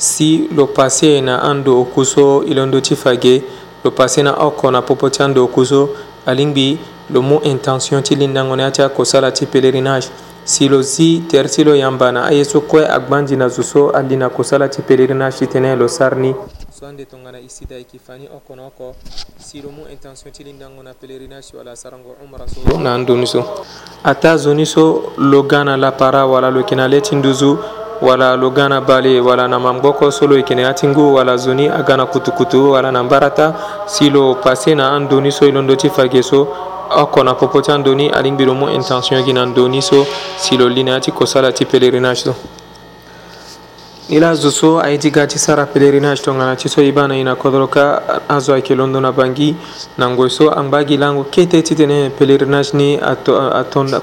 si 0.04 0.50
lo 0.54 0.68
passé 0.74 1.22
na 1.24 1.40
ando 1.42 1.80
okuso 1.80 2.44
e 2.44 2.54
londo 2.54 2.80
ti 2.82 2.94
fage 2.94 3.42
lo 3.86 3.92
passé 3.92 4.22
na 4.22 4.34
oko 4.36 4.70
na 4.70 4.82
popo 4.82 5.10
ti 5.10 5.24
ando 5.24 5.42
okuso 5.46 5.90
alingbi 6.26 6.78
lo 7.10 7.22
mû 7.22 7.40
intention 7.44 8.04
ti 8.04 8.14
lindango 8.16 8.56
ni 8.56 8.64
ya 8.64 8.72
ti 8.72 8.82
akosala 8.82 9.32
ti 9.32 9.46
pèlerinage 9.46 10.10
si 10.44 10.68
lo 10.68 10.82
zi 10.82 11.24
tere 11.30 11.48
ti 11.48 11.64
lo 11.64 11.74
yamba 11.74 12.12
na 12.12 12.26
aye 12.26 12.44
so 12.44 12.60
kue 12.62 12.86
agbanzi 12.86 13.36
na 13.38 13.48
zo 13.48 13.64
so 13.64 13.90
ali 13.92 14.16
na 14.18 14.30
kosala 14.30 14.68
ti 14.68 14.82
pèlerinage 14.82 15.38
ti 15.38 15.46
tënë 15.48 15.78
lo 15.78 15.88
sar 15.88 16.18
ni 16.18 16.36
so 16.78 16.86
ande 16.86 17.06
tongana 17.06 17.38
e 17.40 17.48
sida 17.48 17.76
e 17.76 17.80
yeke 17.80 17.98
fa 18.00 18.16
ni 18.18 18.28
oko 18.28 18.56
na 18.56 18.64
oko 18.66 18.96
si 19.38 19.62
lo 19.62 19.70
mû 19.70 19.86
intention 19.90 20.32
ti 20.34 20.44
lindango 20.44 20.84
na 20.84 20.92
pèlerinage 20.94 21.44
so 21.52 21.60
ala 21.62 21.76
sarango 21.76 22.16
umra 22.24 22.44
so 22.48 22.78
na 22.78 22.94
andoni 22.94 23.26
so 23.26 23.64
ata 24.04 24.36
zo 24.38 24.54
ni 24.54 24.66
so 24.66 25.14
lo 25.18 25.44
ga 25.44 25.64
na 25.64 25.78
lapara 25.78 26.26
wala 26.26 26.50
lo 26.52 26.60
yeke 26.60 26.76
na 26.76 26.88
le 26.88 27.00
ti 27.02 27.16
nduzu 27.16 27.58
wala 28.04 28.36
lo 28.36 28.52
gana 28.52 28.82
bale 28.82 29.20
wala 29.22 29.48
na 29.48 29.60
mamgoko 29.60 30.12
solo 30.12 30.36
e 30.38 30.44
kene 30.44 30.66
ati 30.68 30.88
ngu 30.88 31.14
wala 31.16 31.38
zoni 31.38 31.68
agana 31.70 32.06
kutukutu 32.06 32.72
wala 32.72 32.92
na 32.92 33.04
mbarata 33.04 33.54
si 33.86 34.10
lo 34.10 34.36
pase 34.36 34.76
na 34.76 34.92
an 34.96 35.08
doni 35.08 35.32
so 35.32 35.46
e 35.46 35.52
londo 35.52 35.76
ti 35.76 35.90
fage 35.90 36.24
so 36.24 36.48
oko 36.90 37.24
na 37.24 37.34
popo 37.34 37.62
ti 37.62 37.72
andoni 37.72 38.10
alingbi 38.10 38.46
lo 38.46 38.54
mû 38.54 38.70
intention 38.76 39.24
gi 39.24 39.34
na 39.34 39.46
ndoni 39.46 39.82
so 39.82 40.06
si 40.38 40.58
lo 40.58 40.68
li 40.70 40.84
na 40.84 40.92
ya 40.92 41.00
ti 41.00 41.12
kosala 41.12 41.52
ti 41.52 41.66
pélerinage 41.66 42.16
so 42.16 42.36
ni 44.10 44.20
la 44.20 44.34
zo 44.36 44.50
so 44.52 44.80
ayedi 44.80 45.10
ga 45.10 45.26
ti 45.26 45.38
sara 45.40 45.64
pélerinage 45.66 46.22
tongana 46.22 46.56
ti 46.56 46.68
so 46.70 46.82
e 46.82 46.92
ba 46.92 47.08
na 47.08 47.16
e 47.16 47.24
na 47.24 47.36
kodro 47.36 47.68
ka 47.68 48.02
azo 48.28 48.54
ayeke 48.54 48.76
londo 48.76 49.00
na 49.00 49.12
bangi 49.14 49.56
na 49.98 50.10
ngoi 50.10 50.30
so 50.30 50.52
angba 50.52 50.84
gi 50.84 50.98
lango 50.98 51.24
kete 51.30 51.62
ti 51.62 51.74
tene 51.76 52.10
pélerinage 52.10 52.72
ni 52.76 53.00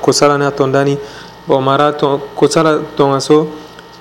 kosala 0.01 0.39
ni 0.39 0.45
atondani 0.47 0.99
bon 1.47 1.63
mara 1.63 1.93
kosala 2.35 2.79
tongaso 2.97 3.47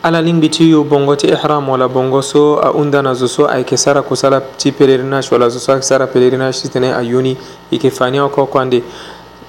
ala 0.01 0.21
lingbi 0.21 0.49
ti 0.49 0.69
yu 0.69 0.83
bongo 0.85 1.15
ti 1.17 1.27
ihram 1.27 1.67
wala 1.67 1.85
bongo 1.89 2.21
so 2.21 2.55
ahunda 2.63 3.01
na 3.01 3.13
zo 3.13 3.27
so 3.27 3.47
ayeke 3.49 3.75
sara 3.77 4.01
kusala 4.01 4.39
ti 4.57 4.71
pèlerinage 4.71 5.27
wala 5.31 5.49
zo 5.49 5.59
so 5.59 5.73
ayeke 5.73 5.83
sara 5.83 6.07
pèlerinage 6.07 6.61
ti 6.61 6.69
tene 6.69 6.93
ayoni 6.95 7.35
e 7.35 7.75
yeke 7.75 7.91
fani 7.91 8.17
oko 8.19 8.45
kuande 8.45 8.81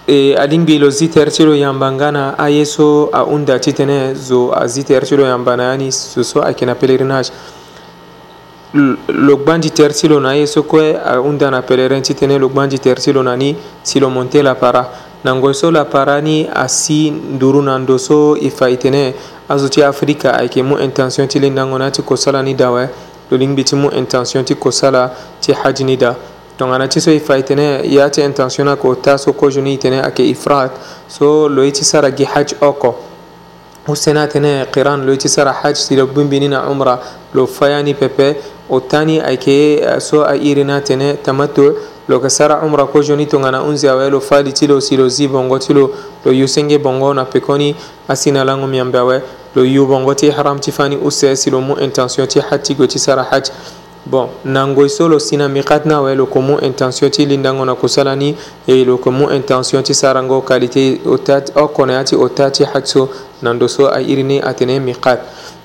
e 0.08 0.34
alingbi 0.34 0.78
lo 0.78 0.90
zi 0.90 1.06
tere 1.08 1.30
ti 1.30 1.44
lo 1.46 1.54
yamba 1.54 1.92
nga 1.92 2.10
na 2.10 2.34
aye 2.36 2.64
so 2.64 3.10
ahunda 3.12 3.58
ti 3.60 3.72
tene 3.72 4.14
zo 4.14 4.50
azi 4.50 4.82
tere 4.82 5.06
ti 5.06 5.14
lo 5.14 5.22
yamba 5.22 5.56
na 5.56 5.70
ya 5.70 5.76
ni 5.76 5.90
zo 5.92 6.22
so 6.24 6.42
ayeke 6.42 6.66
na 6.66 6.74
pèlerinage 6.74 7.30
lo 9.06 9.36
gbandi 9.38 9.70
tere 9.70 9.94
ti 9.94 10.08
lo 10.08 10.18
na 10.18 10.32
ye 10.34 10.46
so 10.46 10.62
kue 10.66 10.98
ahunda 10.98 11.50
na 11.50 11.62
pèlerin 11.62 12.02
ti 12.02 12.14
tënë 12.14 12.38
lo 12.38 12.50
gbandi 12.50 12.78
tere 12.82 12.98
ti 13.00 13.12
lo 13.12 13.22
na 13.22 13.36
ni 13.36 13.54
si 13.82 13.98
lo 14.00 14.08
monte 14.10 14.42
la 14.42 14.54
para 14.58 14.82
nango 15.24 15.52
so 15.54 15.70
la 15.70 15.84
parani 15.84 16.48
asi 16.54 17.10
nduru 17.10 17.62
na 17.62 17.78
ndo 17.78 17.98
so 17.98 18.36
e 18.36 18.50
fa 18.50 18.68
e 18.70 18.76
tene 18.76 19.14
azo 19.48 19.68
ti 19.68 19.82
afrika 19.82 20.34
ayeke 20.34 20.62
mu 20.62 20.78
intention 20.78 21.26
ti 21.28 21.38
lendango 21.38 21.78
na 21.78 21.90
ti 21.90 22.02
kosala 22.02 22.42
ni 22.42 22.54
dawe 22.54 22.88
lo 23.30 23.36
lingbi 23.36 23.62
ti 23.64 23.76
mu 23.76 23.90
intention 23.90 24.44
ti 24.44 24.54
kosala 24.54 25.10
ti 25.40 25.52
haji 25.52 25.84
ni 25.84 25.96
da 25.96 26.16
tongana 26.56 26.86
ti 26.88 27.00
so 27.00 27.10
e 27.10 27.18
fa 27.20 27.36
e 27.36 27.42
tene 27.42 27.82
ye 27.84 28.10
ti 28.10 28.20
intention 28.22 28.64
na 28.66 28.70
yeke 28.72 28.88
ota 28.88 29.18
so 29.18 29.32
kozo 29.32 29.60
ni 29.60 29.74
e 29.74 29.76
tene 29.78 30.00
ayeke 30.02 30.22
ifrat 30.28 30.72
so 31.08 31.46
lo 31.48 31.62
ye 31.64 31.70
ti 31.72 31.84
sara 31.84 32.10
gi 32.12 32.24
haji 32.24 32.54
oko 32.60 32.94
usena 33.88 34.26
tene 34.26 34.64
qiran 34.72 35.04
lo 35.04 35.10
ye 35.12 35.16
ti 35.18 35.28
sara 35.28 35.52
haji 35.52 35.80
si 35.80 35.96
lo 35.96 36.06
gbingbi 36.06 36.38
ni 36.40 36.48
na 36.48 36.64
umra 36.70 36.98
lo 37.34 37.44
faya 37.46 37.82
ni 37.82 37.94
pepe 37.94 38.36
o 38.70 38.80
tani 38.80 39.20
ayeke 39.20 39.84
so 40.00 40.24
airi 40.24 40.64
na 40.64 40.80
tene 40.80 41.16
tamattu 41.20 41.76
lo 42.10 42.16
yeke 42.16 42.30
sara 42.30 42.60
ambra 42.62 42.86
kozo 42.86 43.16
ni 43.16 43.26
tongana 43.26 43.58
hunzi 43.58 43.88
awe 43.88 44.10
lo 44.10 44.18
fâ 44.20 44.42
li 44.42 44.52
ti 44.52 44.66
lo 44.66 44.80
si 44.80 44.96
lo 44.96 45.08
zi 45.08 45.28
bongo 45.28 45.58
ti 45.58 45.72
lo 45.72 45.90
lo 46.24 46.32
yu 46.32 46.48
senge 46.48 46.76
bongo 46.78 47.14
na 47.14 47.24
pekoni 47.24 47.76
asi 48.08 48.32
na 48.32 48.44
lango 48.44 48.66
miambe 48.66 48.98
awe 48.98 49.22
lo 49.54 49.64
yu 49.64 49.86
bongo 49.86 50.14
ti 50.14 50.26
ihram 50.26 50.58
ti 50.58 50.72
fâ 50.72 50.88
ni 50.88 50.96
use 50.96 51.36
si 51.36 51.50
lo 51.50 51.60
mu 51.60 51.76
intention 51.78 52.26
ti 52.26 52.40
hâ 52.40 52.58
ti 52.58 52.74
gue 52.74 52.88
ti 52.88 52.98
sara 52.98 53.22
hadj 53.22 53.50
bon 54.06 54.26
na 54.44 54.66
ngoi 54.66 54.90
so 54.90 55.08
lo 55.08 55.18
si 55.20 55.36
na 55.36 55.48
mikat 55.48 55.84
na 55.86 55.98
awe 55.98 56.14
lo 56.14 56.26
yeke 56.26 56.40
mu 56.40 56.58
intention 56.58 57.10
ti 57.10 57.26
lindango 57.26 57.64
na 57.64 57.74
kusala 57.76 58.16
ni 58.16 58.36
e 58.66 58.84
lo 58.84 58.96
yeke 58.96 59.10
mu 59.10 59.30
intention 59.30 59.82
ti 59.84 59.94
sarango 59.94 60.40
kalite 60.42 61.00
ota 61.06 61.40
okona 61.54 61.92
ya 61.92 62.02
ti 62.04 62.16
ota 62.16 62.50
ti 62.50 62.64
hadj 62.64 62.86
so 62.88 63.08
na 63.40 63.52
ndo 63.54 63.68
so 63.68 63.86
airi 63.88 64.22
ni 64.24 64.40
atene 64.40 64.80
mikat 64.80 65.20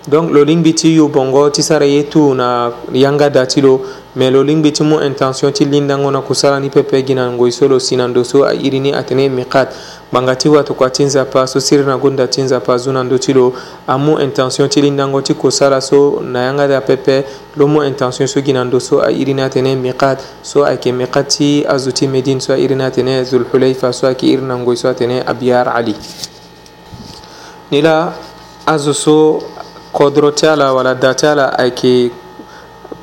donc 0.08 0.32
lo 0.32 0.44
lingbi 0.46 0.74
ti 0.74 0.96
yu 0.96 1.08
bongo 1.10 1.50
ti 1.50 1.64
sara 1.64 1.86
ye 1.86 2.04
tu 2.08 2.34
na 2.36 2.72
yanga 2.94 3.28
da 3.30 3.46
ti 3.48 3.60
lo 3.60 3.82
me 4.16 4.30
lo 4.30 4.44
lingbi 4.44 4.72
ti 4.72 4.84
mu 4.84 5.00
intention 5.02 5.52
ti 5.52 5.66
lindango 5.66 6.12
na 6.12 6.22
kusala 6.22 6.60
ni 6.60 6.70
pepegi 6.70 7.16
na 7.16 7.26
ngoi 7.32 7.52
so 7.52 7.68
lo 7.68 7.80
si 7.80 7.96
na 7.96 8.08
ndo 8.08 8.24
so 8.24 8.44
airi 8.46 8.80
ni 8.80 8.92
atene 8.94 9.30
miqat 9.30 9.74
gbanga 10.12 10.36
ti 10.36 10.48
watokua 10.50 10.90
ti 10.92 11.04
nzapa 11.04 11.48
so 11.48 11.60
siri 11.60 11.84
na 11.84 11.98
gonda 11.98 12.28
ti 12.28 12.42
nzapa 12.42 12.78
zu 12.78 12.92
na 12.92 13.04
ndö 13.04 13.18
ti 13.20 13.34
lo 13.34 13.54
amu 13.88 14.20
intention 14.22 14.70
ti 14.70 14.82
lindango 14.82 15.22
ti 15.22 15.34
kusala 15.34 15.82
so 15.82 16.22
na 16.22 16.44
yanga 16.46 16.68
da 16.68 16.82
pepe 16.82 17.26
lo 17.58 17.68
mu 17.68 17.82
intention 17.84 18.28
so 18.28 18.42
gi 18.42 18.54
na 18.54 18.64
ndo 18.64 18.80
so 18.80 19.02
airi 19.02 19.34
ni 19.34 19.42
atene 19.42 19.76
miqat 19.76 20.22
so 20.44 20.64
ayeke 20.66 20.92
miqat 20.92 21.28
ti 21.28 21.66
azo 21.68 21.92
ti 21.92 22.06
médine 22.08 22.40
so 22.40 22.54
airi 22.54 22.76
ni 22.76 22.84
atene 22.84 23.24
zulhuleifa 23.24 23.92
so 23.94 24.06
ayeke 24.06 24.28
iri 24.28 24.42
na 24.42 24.56
ngoi 24.56 24.78
so 24.78 24.88
atene 24.90 25.24
abiar 25.26 25.68
ali 25.68 25.96
ni 27.72 27.82
la 27.82 28.14
azo 28.68 28.94
so 28.94 29.42
kodrotala 29.96 30.74
walla 30.74 30.94
datala 30.96 31.56
ayeke 31.60 32.12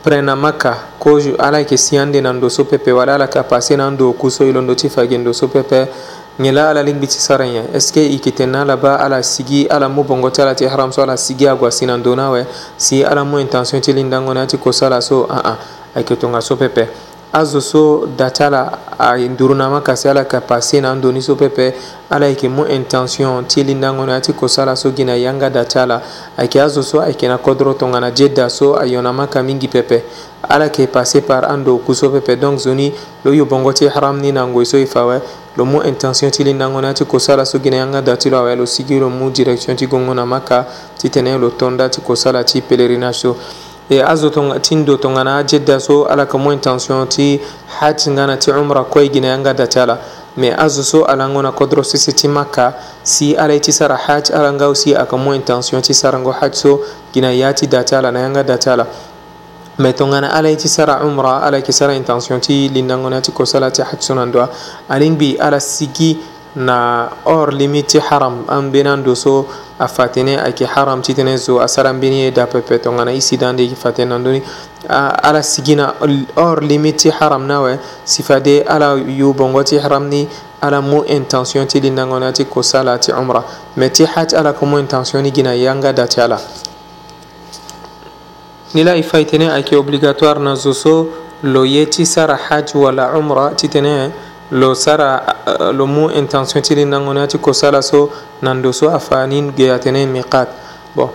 prena 0.05 0.37
maka 0.37 0.77
kozo 0.99 1.35
ala 1.39 1.59
yeke 1.59 1.77
si 1.79 1.97
ande 1.97 2.21
na 2.21 2.33
ndo 2.33 2.51
so 2.51 2.65
pepe 2.65 2.93
wala 2.93 3.15
ala 3.15 3.25
yeke 3.25 3.39
apase 3.39 3.77
na 3.77 3.91
ndo 3.91 4.11
oku 4.11 4.29
e 4.29 4.53
londo 4.53 4.75
ti 4.75 4.89
fage 4.91 5.17
ndo 5.19 5.33
so 5.33 5.49
pepe 5.49 5.87
nge 6.41 6.53
la 6.53 6.71
ala 6.71 6.83
lingbi 6.83 7.07
ti 7.07 7.19
sara 7.19 7.47
nyen 7.47 7.65
est 7.75 7.81
ce 7.89 7.93
que 7.93 8.01
e 8.01 8.13
yeke 8.13 8.31
tene 8.35 8.57
ala 8.59 8.77
ba 8.77 8.97
ala 9.01 9.23
sigi 9.23 9.67
ala 9.71 9.89
mu 9.89 10.05
bongo 10.05 10.29
ti 10.31 10.43
ala 10.43 10.55
ti 10.55 10.67
haram 10.67 10.93
so 10.93 11.03
ala 11.03 11.17
sigi 11.17 11.47
agua 11.49 11.71
si 11.71 11.87
na 11.87 11.97
ndo 11.97 12.15
na 12.15 12.27
awe 12.27 12.45
si 12.77 13.03
ala 13.03 13.25
mu 13.25 13.39
intention 13.41 13.81
ti 13.81 13.93
lindango 13.93 14.35
na 14.35 14.41
ya 14.41 14.47
ti 14.47 14.59
koso 14.59 14.85
ala 14.87 15.01
so 15.01 15.27
aa 15.31 15.57
ayeke 15.97 16.17
tongaso 16.17 16.57
pepe 16.57 16.89
azo 17.33 17.61
so 17.61 18.07
data 18.17 18.51
la 18.51 18.79
e 19.19 19.29
ndurunama 19.29 19.81
ka 19.81 19.97
se 19.97 20.09
ala 20.11 20.25
ka 20.25 20.41
pase 20.41 20.81
na 20.81 20.91
an 20.91 21.01
doni 21.01 21.23
so 21.23 21.35
pepe 21.35 21.75
ala 22.11 22.27
yeke 22.27 22.49
mu 22.49 22.67
intention 22.67 23.45
ti 23.49 23.61
e 23.61 23.65
lindango 23.65 24.05
na 24.07 24.13
ya 24.13 24.21
ti 24.21 24.33
kosala 24.33 24.77
so 24.77 24.91
gi 24.93 25.05
na 25.05 25.15
yanga 25.15 25.49
data 25.51 25.87
la 25.87 26.03
ayeke 26.37 26.61
azo 26.63 26.83
so 26.83 27.01
ayeke 27.01 27.27
na 27.29 27.39
kodro 27.39 27.73
tongana 27.75 28.11
je 28.13 28.29
da 28.29 28.49
so 28.51 28.77
ayo 28.79 29.01
na 29.03 29.13
maka 29.13 29.43
mingi 29.43 29.69
pepe 29.69 30.05
ala 30.43 30.65
yeke 30.65 30.87
pase 30.89 31.21
par 31.23 31.45
ando 31.45 31.73
oku 31.75 31.95
so 31.95 32.11
pepe 32.11 32.37
donc 32.37 32.59
zoni 32.59 32.93
lo 33.25 33.33
yo 33.33 33.47
bongo 33.47 33.73
ti 33.73 33.89
haram 33.89 34.21
ni 34.21 34.31
na 34.33 34.45
ngoi 34.47 34.67
so 34.67 34.77
e 34.77 34.85
fa 34.87 35.01
awe 35.01 35.21
lo 35.57 35.65
mu 35.65 35.81
intention 35.89 36.31
ti 36.31 36.45
lindango 36.45 36.81
na 36.81 36.89
ya 36.89 36.93
ti 36.95 37.05
kosala 37.07 37.47
so 37.47 37.59
gi 37.59 37.71
na 37.71 37.77
yanga 37.77 38.01
da 38.03 38.15
ti 38.17 38.29
lo 38.31 38.39
awe 38.45 38.55
lo 38.57 38.67
sigi 38.67 38.99
lo 38.99 39.09
mu 39.09 39.31
direction 39.31 39.75
ti 39.77 39.87
gongo 39.87 40.13
na 40.15 40.25
maka 40.27 40.67
titene 41.01 41.39
lo 41.39 41.49
tonda 41.57 41.89
ti 41.89 42.01
kosala 42.05 42.45
ti 42.45 42.61
pèlerinage 42.61 43.15
so 43.17 43.37
e 43.91 44.01
azo 44.01 44.31
ton 44.31 44.59
tindo 44.63 44.97
ton 44.99 45.17
ana 45.19 45.43
jedda 45.45 45.81
so 45.81 46.05
ala 46.07 46.27
ka 46.27 46.39
mo 46.39 46.51
intention 46.53 47.07
ti 47.09 47.41
hajj 47.81 48.09
ngana 48.11 48.37
ti 48.39 48.51
umra 48.51 48.85
koy 48.85 49.11
gina 49.11 49.35
anga 49.35 49.53
da 49.55 49.67
tala 49.67 49.99
me 50.37 50.51
azo 50.55 50.83
so 50.83 51.05
ala 51.05 51.27
ngona 51.29 51.53
kodro 51.53 51.83
sisi 51.83 52.13
ti 52.15 52.29
makka 52.29 52.75
si 53.03 53.35
ala 53.35 53.59
ti 53.59 53.73
sara 53.73 53.97
hajj 53.97 54.31
ala 54.31 54.53
nga 54.53 54.75
si 54.75 54.95
aka 54.95 55.17
mo 55.17 55.33
intention 55.35 55.83
ti 55.83 55.93
sara 55.95 56.19
ngo 56.19 56.31
hajj 56.31 56.55
so 56.55 56.81
gina 57.13 57.33
yati 57.35 57.67
da 57.67 57.83
tala 57.85 58.11
na 58.13 58.25
anga 58.27 58.43
da 58.43 58.57
tala 58.57 58.87
me 59.79 59.93
tongana 59.93 60.31
ala 60.33 60.49
ye 60.49 60.57
ti 60.57 60.69
sara 60.69 61.03
umra 61.05 61.43
ala 61.43 61.57
yeke 61.59 61.73
sara 61.73 61.93
intention 61.95 62.41
ti 62.41 62.69
lindango 62.69 63.11
na 63.11 63.21
ti 63.21 63.33
kosala 63.33 63.71
ti 63.73 63.83
hajj 63.83 64.01
so 64.03 64.15
na 64.15 64.25
ndö 64.25 64.39
a 64.43 64.49
alingbi 64.95 65.37
ala 65.41 65.59
sigi 65.59 66.19
na 66.55 67.09
hors 67.25 67.51
limite 67.55 67.99
haram 68.01 68.45
an 68.49 68.71
benan 68.73 69.03
do 69.03 69.15
so 69.15 69.49
a 69.81 69.87
fatene 69.89 70.37
ayeke 70.37 70.67
haram 70.67 71.01
titene 71.01 71.37
zo 71.39 71.59
asara 71.61 71.91
ambeni 71.91 72.21
ye 72.25 72.31
dapepe 72.31 72.79
tongana 72.79 73.11
i 73.13 73.19
sidan 73.21 73.57
de 73.57 73.63
yeke 73.63 73.75
fatene 73.77 74.09
na 74.09 74.19
ndöni 74.19 74.43
ala 74.89 75.43
sigi 75.43 75.75
na 75.77 75.95
hors 76.37 76.61
limite 76.63 76.97
ti 76.99 77.11
haram 77.11 77.47
na 77.47 77.57
awe 77.57 77.79
si 78.05 78.23
fade 78.23 78.65
ala 78.69 78.97
yu 78.97 79.33
bongo 79.33 79.63
ti 79.63 79.79
haram 79.79 80.09
ni 80.09 80.29
ala 80.61 80.83
mu 80.83 81.03
intention 81.07 81.67
ti 81.67 81.81
lindango 81.81 82.19
na 82.21 82.33
ti 82.33 82.45
kosala 82.45 82.99
ti 82.99 83.13
umra 83.13 83.43
me 83.77 83.89
ti 83.89 84.05
haj 84.05 84.35
ala 84.35 84.51
yeke 84.53 84.67
mu 84.67 84.79
intention 84.79 85.23
ni 85.23 85.31
gi 85.33 85.43
na 85.43 85.53
yanga 85.55 85.93
da 85.93 86.07
ti 86.07 86.21
ala 86.21 86.39
ni 88.75 88.83
la 88.85 88.93
e 88.95 89.03
fa 89.03 89.19
e 89.21 89.25
tënë 89.25 89.51
ayeke 89.51 89.77
obligatoire 89.77 90.39
na 90.41 90.55
zo 90.55 90.73
so 90.73 91.09
lo 91.43 91.65
ye 91.65 91.87
ti 91.89 92.05
sara 92.05 92.37
haj 92.37 92.75
wala 92.75 93.17
umra 93.17 93.55
titene 93.57 94.13
lo 94.53 94.75
sara 94.75 95.23
eh, 95.49 95.73
lo 95.73 95.87
mu 95.87 96.11
intention 96.11 96.63
tili 96.63 96.85
nangonati 96.85 97.39
ko 97.39 97.53
sala 97.55 97.81
so 97.81 98.11
nando 98.43 98.71
so 98.73 98.89
afanin 98.91 99.51
geyatene 99.53 100.05
miqat 100.07 100.47
bon 100.95 101.09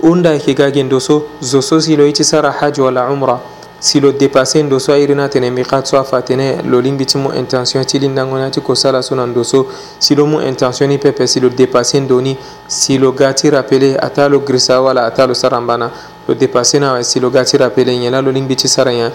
unda 0.00 0.38
kigagen 0.38 0.88
do 0.88 1.00
so 1.00 1.24
zo 1.42 1.60
so 1.60 1.80
silo 1.80 2.06
iti 2.06 2.22
sara 2.22 2.52
haj 2.52 2.78
wala 2.78 3.10
umra 3.10 3.38
silo 3.80 4.12
dépassé 4.12 4.62
ndo 4.62 4.78
so 4.78 4.92
ayirina 4.92 5.28
tene 5.28 5.50
miqat 5.50 5.86
so 5.86 5.98
afa 5.98 6.22
tene 6.22 6.62
lo 6.62 6.80
limbi 6.80 7.04
ti 7.04 7.18
mu 7.18 7.32
intention 7.34 7.84
tili 7.84 8.06
nangonati 8.08 8.60
ko 8.60 8.74
sala 8.76 9.02
so 9.02 9.14
nando 9.16 9.42
so 9.42 9.66
silo 9.98 10.24
mu 10.26 10.38
intention 10.40 10.88
ni 10.88 10.98
pepe 10.98 11.26
silo 11.26 11.48
dépassé 11.48 12.00
ndoni 12.00 12.38
silo 12.68 13.10
ga 13.10 13.32
ti 13.34 13.50
rappelé 13.50 13.96
ata 13.98 14.28
lo 14.28 14.38
grisa 14.38 14.80
wala 14.80 15.04
ata 15.06 15.26
lo 15.26 15.34
sara 15.34 15.60
mbana 15.60 15.90
lo 16.28 16.34
dépassé 16.34 16.78
na 16.78 17.02
silo 17.02 17.28
ga 17.30 17.44
ti 17.44 17.56
rappelé 17.58 17.98
nyela 17.98 18.20
lo 18.22 18.30
limbi 18.30 18.54
ti 18.54 18.68
sara 18.68 18.92
nya 18.92 19.10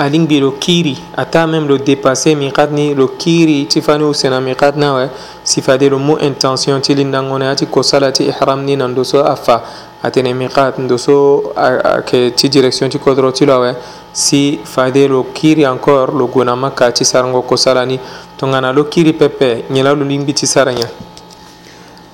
alingi 0.00 0.38
lo 0.40 0.52
kiri 0.56 0.96
ata 1.16 1.46
même 1.46 1.66
lo 1.68 1.76
dépasser 1.76 2.34
miqat 2.34 2.70
ni 2.72 2.94
lo 2.94 3.06
kiri 3.18 3.66
ti 3.66 3.82
fani 3.82 4.02
usena 4.04 4.40
miqat 4.40 4.76
nawe 4.76 5.10
sifade 5.44 5.88
lo 5.90 5.98
mu 5.98 6.16
intention 6.20 6.80
ti 6.80 6.94
lindango 6.94 7.36
na 7.38 7.44
ya 7.44 7.54
ti 7.54 7.66
kosala 7.66 8.10
ti 8.10 8.24
ihram 8.24 8.64
ni 8.64 8.76
na 8.76 8.86
ndo 8.88 9.04
so 9.04 9.22
afa 9.22 9.60
atene 10.02 10.32
miqat 10.32 10.78
ndo 10.78 10.96
so 10.96 11.52
ayeke 11.54 12.30
ti 12.32 12.48
direction 12.48 12.88
ti 12.88 12.98
kodro 12.98 13.30
ti 13.30 13.44
lo 13.44 13.52
awe 13.60 13.74
si 14.12 14.58
fade 14.64 15.06
lo 15.06 15.26
kiri 15.34 15.64
encore 15.66 16.10
lo 16.16 16.28
gue 16.32 16.44
na 16.44 16.54
maka 16.56 16.90
ti 16.92 17.04
sarango 17.04 17.42
kosala 17.42 17.84
ni 17.84 18.00
tongana 18.38 18.72
lo 18.72 18.84
kiri 18.88 19.12
pepe 19.12 19.64
nyen 19.68 19.84
la 19.84 19.92
lo 19.94 20.04
lingbi 20.04 20.32
ti 20.32 20.46
sara 20.46 20.72
nyen 20.72 20.88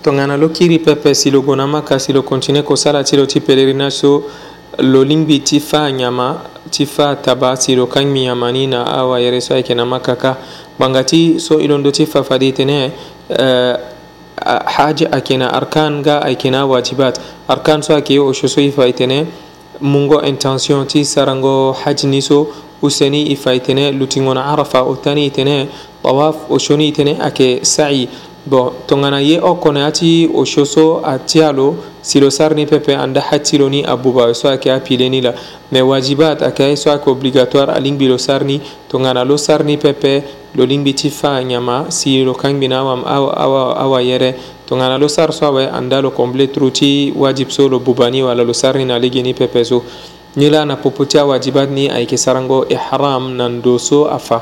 tongana 0.03 0.37
lo 0.37 0.49
kiri 0.49 0.81
pepe 0.81 1.15
si 1.15 1.31
lo 1.31 1.41
gue 1.41 1.55
na 1.55 1.67
maka 1.67 2.01
si 2.01 2.13
lo 2.13 2.23
continue 2.23 2.63
kosala 2.65 3.05
ti 3.05 3.17
lo 3.17 3.27
ti 3.27 3.39
pèlerinage 3.41 3.91
so 3.93 4.25
lo 4.81 5.03
lingbi 5.03 5.43
ti 5.43 5.59
fa 5.59 5.85
a 5.87 5.91
ɲama 5.91 6.37
ti 6.71 6.85
fa 6.85 7.11
a 7.11 7.17
taba 7.17 7.57
siro 7.57 7.87
kan 7.87 8.05
mi 8.11 8.25
yamani 8.27 8.67
na 8.69 8.85
awa 8.85 9.19
yere 9.21 9.41
so 9.41 9.55
ayeke 9.55 9.75
na 9.75 9.85
makaka 9.85 10.37
banga 10.79 11.03
ti 11.05 11.39
so 11.41 11.59
i 11.61 11.67
londo 11.67 11.91
ti 11.91 12.05
fafadi 12.05 12.53
tene 12.53 12.93
uh, 13.31 13.77
haje 14.77 15.07
ayeke 15.09 15.39
na 15.39 15.49
arkan 15.49 16.03
ga 16.03 16.21
ayeke 16.23 16.51
na 16.51 16.67
wajibat 16.67 17.19
arkan 17.49 17.81
so 17.83 17.95
ayeke 17.95 18.11
ye 18.11 18.19
osio 18.21 18.49
so 18.49 18.61
i 18.61 18.71
fa 18.71 18.87
e 18.87 18.93
tene 18.93 19.27
mungo 19.81 20.21
intention 20.23 20.87
ti 20.87 21.03
sarango 21.05 21.73
haji 21.75 22.07
ni 22.09 22.21
so 22.21 22.47
useni 22.83 23.31
i 23.33 23.37
fa 23.37 23.53
e 23.55 23.61
tene 23.61 23.93
lutingo 23.93 24.35
na 24.35 24.45
arafa 24.53 24.83
o 24.85 24.95
tani 24.97 25.27
e 25.27 25.31
tene 25.31 25.69
tawaf 26.03 26.51
osio 26.51 26.77
ni 26.77 26.89
e 26.89 26.93
tene 26.93 27.17
ayeke 27.19 27.65
sa'i 27.65 28.09
bon 28.47 28.71
tongana 28.87 29.19
ye 29.21 29.39
o 29.41 29.55
kɔnɔ 29.59 29.81
a 29.83 29.91
ti 29.91 30.31
o 30.33 30.45
soso 30.47 31.03
a 31.03 31.19
tiya 31.19 31.53
lo 31.53 31.75
silosar 32.01 32.55
ni 32.55 32.65
pepe 32.65 32.95
anda 32.95 33.21
hattilo 33.21 33.69
ni 33.69 33.83
abuba 33.83 34.33
so 34.35 34.49
ake 34.49 34.67
a 34.71 34.79
pileni 34.79 35.21
la 35.21 35.33
mais 35.73 35.83
wajibat 35.83 36.41
ake 36.43 36.61
ay 36.63 36.75
so 36.77 36.93
ake 36.95 37.05
obligatoire 37.11 37.75
a 37.75 37.81
lingbi 37.81 38.07
lo 38.07 38.15
sarni 38.19 38.61
tongana 38.89 39.25
lo 39.27 39.35
sarni 39.37 39.77
pepe 39.77 40.23
lo 40.55 40.65
lingbi 40.65 40.95
ti 40.95 41.11
fa 41.11 41.37
a 41.39 41.43
ɲama 41.43 41.91
si 41.91 42.23
lo 42.23 42.35
kangbi 42.35 42.69
na 42.69 42.81
awam 42.83 43.03
awa, 43.05 43.35
awa, 43.37 43.63
awa 43.79 43.99
yɛrɛ 44.01 44.35
tongana 44.67 44.97
lo 44.97 45.09
sar 45.09 45.33
so 45.33 45.47
awe 45.59 45.67
anda 45.77 46.01
lo 46.01 46.11
comble 46.13 46.47
tru 46.53 46.71
ti 46.71 47.13
wajib 47.17 47.51
so 47.51 47.67
lo 47.69 47.81
bubani 47.81 48.23
wala 48.23 48.45
lo 48.45 48.53
sarni 48.53 48.85
na 48.87 48.97
ligini 48.97 49.35
pepe 49.37 49.65
so 49.67 49.83
ni 50.37 50.49
la 50.51 50.63
na 50.65 50.77
popo 50.77 51.05
ti 51.05 51.19
awajibat 51.19 51.69
ni 51.71 51.89
ayeke 51.91 52.15
sarango 52.17 52.65
ihram 52.71 53.35
nan 53.37 53.61
do 53.61 53.77
so 53.79 54.07
afa 54.07 54.41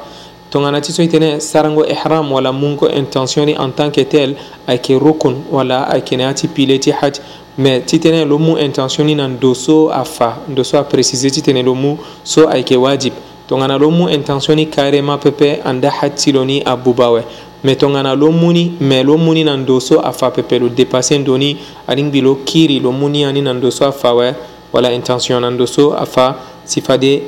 tongana 0.54 0.80
ti 0.80 0.92
so 0.92 1.02
e 1.02 1.08
tene 1.08 1.40
sarango 1.40 1.84
ihram 1.86 2.32
wala 2.32 2.52
mungo 2.52 2.88
intention 2.88 3.46
ni 3.46 3.56
en 3.58 3.72
tant 3.72 3.90
que 3.90 4.04
tel 4.04 4.36
ayeke 4.68 4.94
rukun 4.98 5.42
wala 5.50 5.82
ayeke 5.90 6.16
na 6.16 6.22
ya 6.22 6.34
ti 6.34 6.46
pile 6.48 6.78
ti 6.78 6.92
hadj 6.92 7.18
me 7.58 7.80
ti 7.80 7.98
tënë 7.98 8.24
lo 8.28 8.38
mu 8.38 8.56
intention 8.58 9.06
ni 9.06 9.14
na 9.16 9.26
ndo 9.28 9.52
so 9.54 9.90
afa 9.90 10.36
ndo 10.48 10.62
so 10.62 10.78
aprécise 10.78 11.28
ti 11.30 11.42
tene 11.42 11.62
lo 11.62 11.74
mu 11.74 11.98
so 12.22 12.46
ayeke 12.48 12.76
wajib 12.76 13.12
tongana 13.48 13.76
lo 13.78 13.90
mu 13.90 14.08
intention 14.08 14.54
ni 14.56 14.66
carrément 14.68 15.18
pepe 15.18 15.58
anda 15.64 15.90
hadj 15.90 16.14
ti 16.22 16.32
lo 16.32 16.44
ni 16.44 16.62
abuba 16.62 17.04
awe 17.06 17.24
me 17.64 17.74
tongana 17.74 18.14
lo 18.14 18.30
mu 18.30 18.52
ni 18.52 18.74
me 18.80 19.02
lo 19.02 19.16
mu 19.18 19.34
ni 19.34 19.42
na 19.44 19.56
ndo 19.56 19.80
so 19.80 19.98
afa 20.00 20.30
pepe 20.30 20.58
lo 20.58 20.68
dépasse 20.68 21.18
ndo 21.18 21.36
ni 21.36 21.56
alingbi 21.88 22.20
lo 22.20 22.36
kiri 22.44 22.78
lo 22.78 22.92
mu 22.92 23.08
ni 23.08 23.24
ani 23.24 23.42
na 23.42 23.52
ndo 23.54 23.70
so 23.70 23.86
afa 23.88 24.08
awe 24.08 24.34
wala 24.72 24.92
intention 24.92 25.40
na 25.42 25.50
ndo 25.50 25.66
so 25.66 25.92
afa 25.98 26.36
si 26.64 26.80
fade 26.80 27.22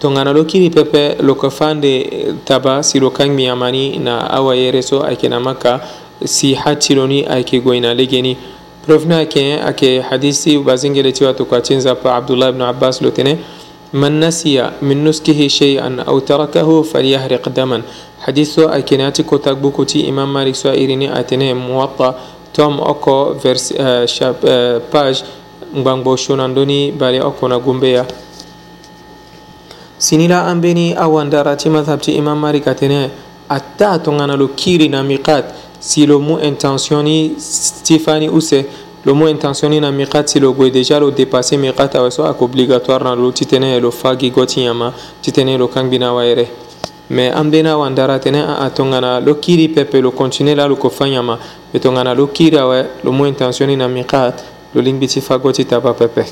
tongana 0.00 0.32
lo 0.32 0.44
kiri 0.44 0.70
pepe 0.70 1.16
lo 1.22 1.34
ko 1.34 1.50
fande 1.50 2.24
taba 2.44 2.82
silo 2.82 3.10
kangmi 3.10 3.48
amani 3.48 3.98
na 3.98 4.30
awa 4.30 4.56
yere 4.56 4.82
so 4.82 5.02
ayke 5.02 5.28
na 5.28 5.40
makka 5.40 5.80
si 6.24 6.54
hatiloni 6.54 7.26
ayke 7.28 7.60
goyna 7.62 7.94
legeni 7.94 8.36
profna 8.86 9.18
ayke 9.18 9.54
ake 9.60 10.00
hadisi 10.00 10.58
bazingele 10.58 11.12
tiwa 11.12 11.34
to 11.36 11.44
kwachenza 11.44 11.94
pa 11.94 12.14
abdullah 12.16 12.48
ibn 12.48 12.62
abbas 12.62 13.02
lo 13.02 13.10
tene 13.10 13.38
من 13.92 14.20
نسي 14.22 14.70
من 14.82 15.04
نسكه 15.04 15.48
شيئا 15.48 16.04
أو 16.08 16.18
تركه 16.22 16.82
فليحرق 16.82 17.48
دما 17.48 17.82
حديث 18.22 18.58
أكناتي 18.58 19.22
كتاك 19.22 19.56
بوكوتي 19.56 20.08
إمام 20.10 20.32
مالك 20.32 20.54
سائريني 20.54 21.20
أتني 21.20 21.54
موطأ 21.54 22.14
توم 22.54 22.80
أكو 22.80 23.34
فيرس 23.42 23.74
آه 23.78 24.04
شاب 24.06 24.36
آه 24.46 24.78
باج 24.94 25.22
مبانبوشون 25.74 26.40
أندوني 26.40 26.90
بالي 26.90 27.20
أكو 27.20 27.48
نغمبيا 27.50 28.06
sinila 30.00 30.46
an 30.46 30.60
beni 30.62 30.94
awan 30.94 31.28
darati 31.30 31.68
madhabti 31.68 32.16
imam 32.16 32.40
malik 32.40 32.64
atene 32.66 33.10
atta 33.50 33.98
tonganalo 33.98 34.48
kiri 34.56 34.88
na 34.88 35.02
miqat 35.02 35.44
si 35.78 36.06
lo 36.06 36.18
mu 36.18 36.38
intention 36.40 37.04
ni 37.04 37.34
stifani 37.36 38.26
use 38.32 38.64
lo 39.04 39.14
mu 39.14 39.26
intention 39.28 39.68
ni 39.70 39.78
na 39.78 39.92
miqat 39.92 40.26
si 40.26 40.40
lo 40.40 40.54
gue 40.54 40.70
déjà 40.70 40.98
lo 40.98 41.10
dépassé 41.10 41.58
miqat 41.58 41.96
awe 41.96 42.10
so 42.10 42.24
ako 42.24 42.46
obligatoire 42.46 43.04
na 43.04 43.12
lo 43.14 43.30
titene 43.30 43.78
lo 43.78 43.90
fagi 43.90 44.30
gotiyama 44.30 44.90
titene 45.20 45.58
lo 45.58 45.68
kangbina 45.68 46.14
wa 46.14 46.24
yere 46.24 46.48
me 47.10 47.28
an 47.30 47.50
bena 47.50 47.72
awan 47.74 47.94
dara 47.94 48.18
tene 48.18 48.40
aa 48.40 48.70
tongana 48.70 49.20
lo 49.20 49.34
kiri 49.34 49.68
pepe 49.68 50.00
lo 50.00 50.12
continue 50.12 50.54
la 50.54 50.64
lo 50.66 50.76
ko 50.76 50.88
fayama 50.88 51.36
me 51.74 51.78
tongana 51.78 52.14
lo 52.14 52.26
kiri 52.28 52.56
awe 52.56 52.86
lo 53.04 53.12
mu 53.12 53.26
intention 53.26 53.68
ni 53.68 53.76
na 53.76 53.86
miqat 53.86 54.40
lo 54.74 54.80
lingbi 54.80 55.06
ti 55.08 55.20
fagoti 55.20 55.66
taba 55.66 55.92
pepe 55.92 56.24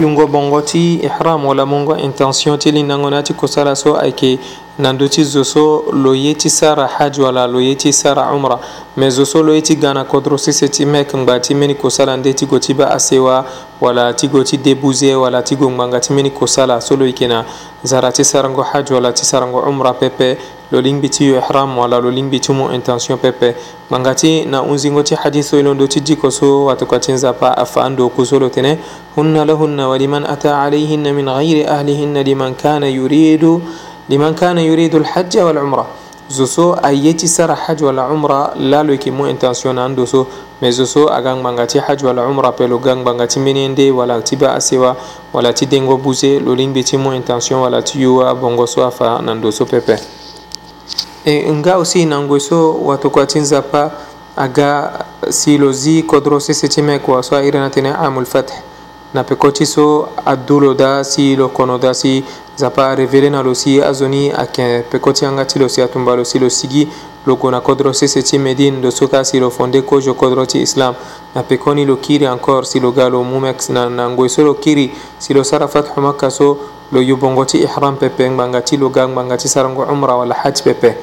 yungo 0.00 0.26
bongo 0.26 0.60
ti 0.60 0.94
ihram 0.96 1.44
wala 1.44 1.66
mungo 1.66 1.96
intention 1.96 2.58
ti 2.58 2.70
lindango 2.72 3.10
na 3.10 3.22
ti 3.22 3.34
kusala 3.34 3.76
so 3.76 3.96
ayeke 4.00 4.38
na 4.78 4.92
ndö 4.92 5.08
ti 5.08 5.24
zo 5.24 5.44
so 5.44 5.84
lo 5.92 6.14
ye 6.14 6.34
ti 6.34 6.50
sara 6.50 6.86
haj 6.86 7.18
wala 7.18 7.46
lo 7.46 7.60
ye 7.60 7.74
ti 7.74 7.92
sara 7.92 8.32
umra 8.32 8.58
me 8.96 9.10
zo 9.10 9.24
so 9.24 9.42
lo 9.42 9.52
ye 9.54 9.60
ti 9.60 9.74
ga 9.76 9.94
na 9.94 10.04
kodro 10.04 10.36
sese 10.38 10.68
ti 10.68 10.84
meke 10.86 11.16
ngba 11.18 11.40
ti 11.40 11.54
mbeni 11.54 11.74
kosala 11.74 12.16
nde 12.16 12.32
ti 12.32 12.46
go 12.46 12.58
ti 12.58 12.74
ba 12.74 12.90
asewa 12.90 13.44
wala 13.80 14.12
ti 14.14 14.28
go 14.28 14.42
ti 14.44 14.56
débuse 14.56 15.14
wala 15.14 15.42
ti 15.42 15.56
go 15.56 15.70
ngbanga 15.70 16.00
ti 16.00 16.12
mbeni 16.12 16.30
kosala 16.30 16.80
so 16.80 16.96
lo 16.96 17.06
yeke 17.06 17.28
na 17.28 17.44
zara 17.82 18.12
ti 18.12 18.24
sarango 18.24 18.62
haj 18.62 18.90
wala 18.92 19.12
ti 19.12 19.24
sarango 19.24 19.58
umra 19.60 19.92
pepe 19.92 20.38
lo 20.70 20.80
lingbi 20.80 21.08
ti 21.08 21.24
yo 21.26 21.40
ihram 21.40 21.76
wala 21.78 22.00
lo 22.00 22.10
lingbi 22.10 22.40
ti 22.40 22.52
mu 22.52 22.68
intention 22.68 23.16
pepe 23.18 23.56
manga 23.88 24.14
ti 24.14 24.44
na 24.44 24.60
hunzingo 24.60 25.02
ti 25.02 25.14
hadith 25.16 25.46
so 25.48 25.56
e 25.58 25.62
londo 25.62 25.86
ti 25.88 26.00
diko 26.00 26.30
so 26.30 26.64
watoka 26.68 27.00
ti 27.00 27.12
nzapa 27.12 27.56
afa 27.56 27.84
ando 27.84 28.08
ku 28.10 28.24
so 28.24 28.38
lo 28.38 28.48
tene 28.52 28.76
hunna 29.16 29.44
lahunna 29.48 29.88
wa 29.88 29.96
liman 29.96 30.24
ata 30.28 30.60
alayhinna 30.60 31.12
min 31.16 31.24
ghairi 31.24 31.64
ahlihinna 31.64 32.20
liman 32.22 32.54
kana 32.54 32.86
yuridu 32.88 33.62
liman 34.10 34.34
kana 34.34 34.60
yuridu 34.60 35.00
alhajja 35.00 35.44
walumra 35.46 35.86
zo 36.28 36.44
so 36.46 36.76
aye 36.84 37.16
ti 37.16 37.26
sara 37.28 37.54
haj 37.56 37.80
wala 37.82 38.04
umra 38.12 38.52
lalo 38.60 38.92
yeke 38.92 39.08
mu 39.10 39.24
intention 39.24 39.72
na 39.72 39.88
ando 39.88 40.04
so 40.06 40.28
mais 40.60 40.76
zo 40.76 40.84
so 40.84 41.08
aga 41.08 41.32
ngbanga 41.32 41.64
ti 41.64 41.78
haj 41.80 42.04
wala 42.04 42.28
umra 42.28 42.52
pe 42.52 42.68
lo 42.68 42.76
ga 42.76 42.92
ngbanga 42.92 43.24
ti 43.26 43.40
mbeni 43.40 43.68
nde 43.68 43.88
wala 43.90 44.20
ti 44.20 44.36
ba 44.36 44.52
asewa 44.52 44.96
wala 45.32 45.52
ti 45.52 45.64
dengo 45.64 45.96
buze 45.96 46.36
lo 46.40 46.52
lingbi 46.52 46.84
ti 46.84 46.96
mu 47.00 47.16
intention 47.16 47.56
wala 47.64 47.80
ti 47.80 48.02
yo 48.04 48.20
abongo 48.20 48.66
so 48.68 48.84
afa 48.84 49.16
na 49.24 49.32
ndo 49.34 49.48
so 49.48 49.64
pepe 49.64 49.96
e 51.28 51.44
nga 51.52 51.74
aussi 51.74 52.06
nangoy 52.06 52.40
so 52.40 52.72
wato 52.80 53.10
ko 53.10 53.20
atinza 53.20 53.62
pa 53.62 53.90
aga 54.36 55.04
silozi 55.28 56.02
kodro 56.02 56.38
sese 56.40 56.68
time 56.68 56.98
ko 56.98 57.20
so 57.22 57.36
irana 57.36 57.68
tene 57.70 57.92
amul 57.92 58.24
fath 58.24 58.52
na 59.12 59.22
pekoci 59.24 59.66
so 59.66 60.08
adulo 60.24 60.72
da 60.74 61.02
si 61.04 61.36
lo 61.36 61.48
kono 61.48 61.76
da 61.76 61.92
si 61.92 62.24
zapa 62.56 62.94
revele 62.94 63.28
na 63.30 63.42
lo 63.42 63.52
si 63.52 63.76
azoni 63.80 64.32
ayeke 64.32 64.84
pekoti 64.90 65.26
anga 65.26 65.44
ti 65.44 65.58
lo 65.58 65.68
si 65.68 65.82
atumba 65.82 66.16
lo 66.16 66.24
si 66.24 66.38
lo 66.38 66.48
sigi 66.48 66.88
lo 67.26 67.36
gue 67.36 67.50
na 67.50 67.60
kodro 67.60 67.92
sese 67.92 68.22
ti 68.24 68.38
médine 68.38 68.80
lo 68.80 68.90
so 68.90 69.04
taa 69.06 69.24
si 69.24 69.38
lo 69.38 69.50
fonde 69.50 69.82
kozo 69.82 70.14
kodro 70.14 70.46
ti 70.46 70.62
islam 70.62 70.94
na 71.34 71.42
pekoni 71.42 71.84
lo 71.84 71.96
kiri 71.96 72.24
encore 72.24 72.64
si 72.64 72.80
lo 72.80 72.90
ga 72.90 73.08
lo 73.10 73.22
mu 73.22 73.36
mex 73.38 73.68
na, 73.68 73.88
na 73.90 74.08
ngoi 74.08 74.28
so 74.30 74.42
lo 74.42 74.54
kiri 74.54 74.92
si 75.18 75.34
lo 75.34 75.42
sara 75.44 75.68
fathu 75.68 75.92
makka 76.00 76.30
so 76.30 76.56
lo 76.90 77.00
yu 77.02 77.16
bongo 77.18 77.44
ti 77.44 77.58
ihram 77.58 77.96
pepe 77.98 78.30
ngbanga 78.30 78.62
ti 78.62 78.76
lo 78.78 78.88
ga 78.88 79.04
ngbanga 79.06 79.36
ti 79.36 79.48
sarango 79.48 79.82
umra 79.84 80.16
wala 80.16 80.34
haj 80.34 80.62
pepe 80.64 80.96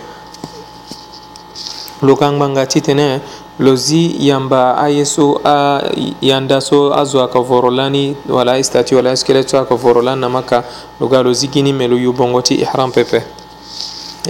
lokangba 2.01 2.49
nga 2.49 2.65
tɩ 2.67 2.79
tɩ 2.81 2.93
ne 2.93 3.19
lo 3.59 3.75
zi 3.75 4.15
yãmba 4.19 4.75
a 4.75 4.89
yeso 4.89 5.39
a 5.43 5.81
yãnda 6.21 6.59
so 6.59 6.89
a 6.91 7.05
zo 7.05 7.19
a 7.23 7.27
ka 7.27 7.39
voro 7.39 7.69
la 7.71 7.89
ni 7.89 8.15
wala 8.27 8.59
stati 8.63 8.95
wala 8.95 9.15
skelet 9.15 9.47
so 9.49 9.57
a 9.57 9.65
ka 9.65 9.75
voro 9.75 10.01
la 10.01 10.15
nama 10.15 10.41
ka 10.43 10.63
lo 10.99 11.07
ga 11.07 11.21
lo 11.23 11.31
zigi 11.31 11.61
ni 11.63 11.71
me 11.71 11.87
lo 11.87 11.95
yu 11.97 12.11
bongo 12.11 12.41
tɩ 12.41 12.59
ihram 12.59 12.91
pepe 12.91 13.23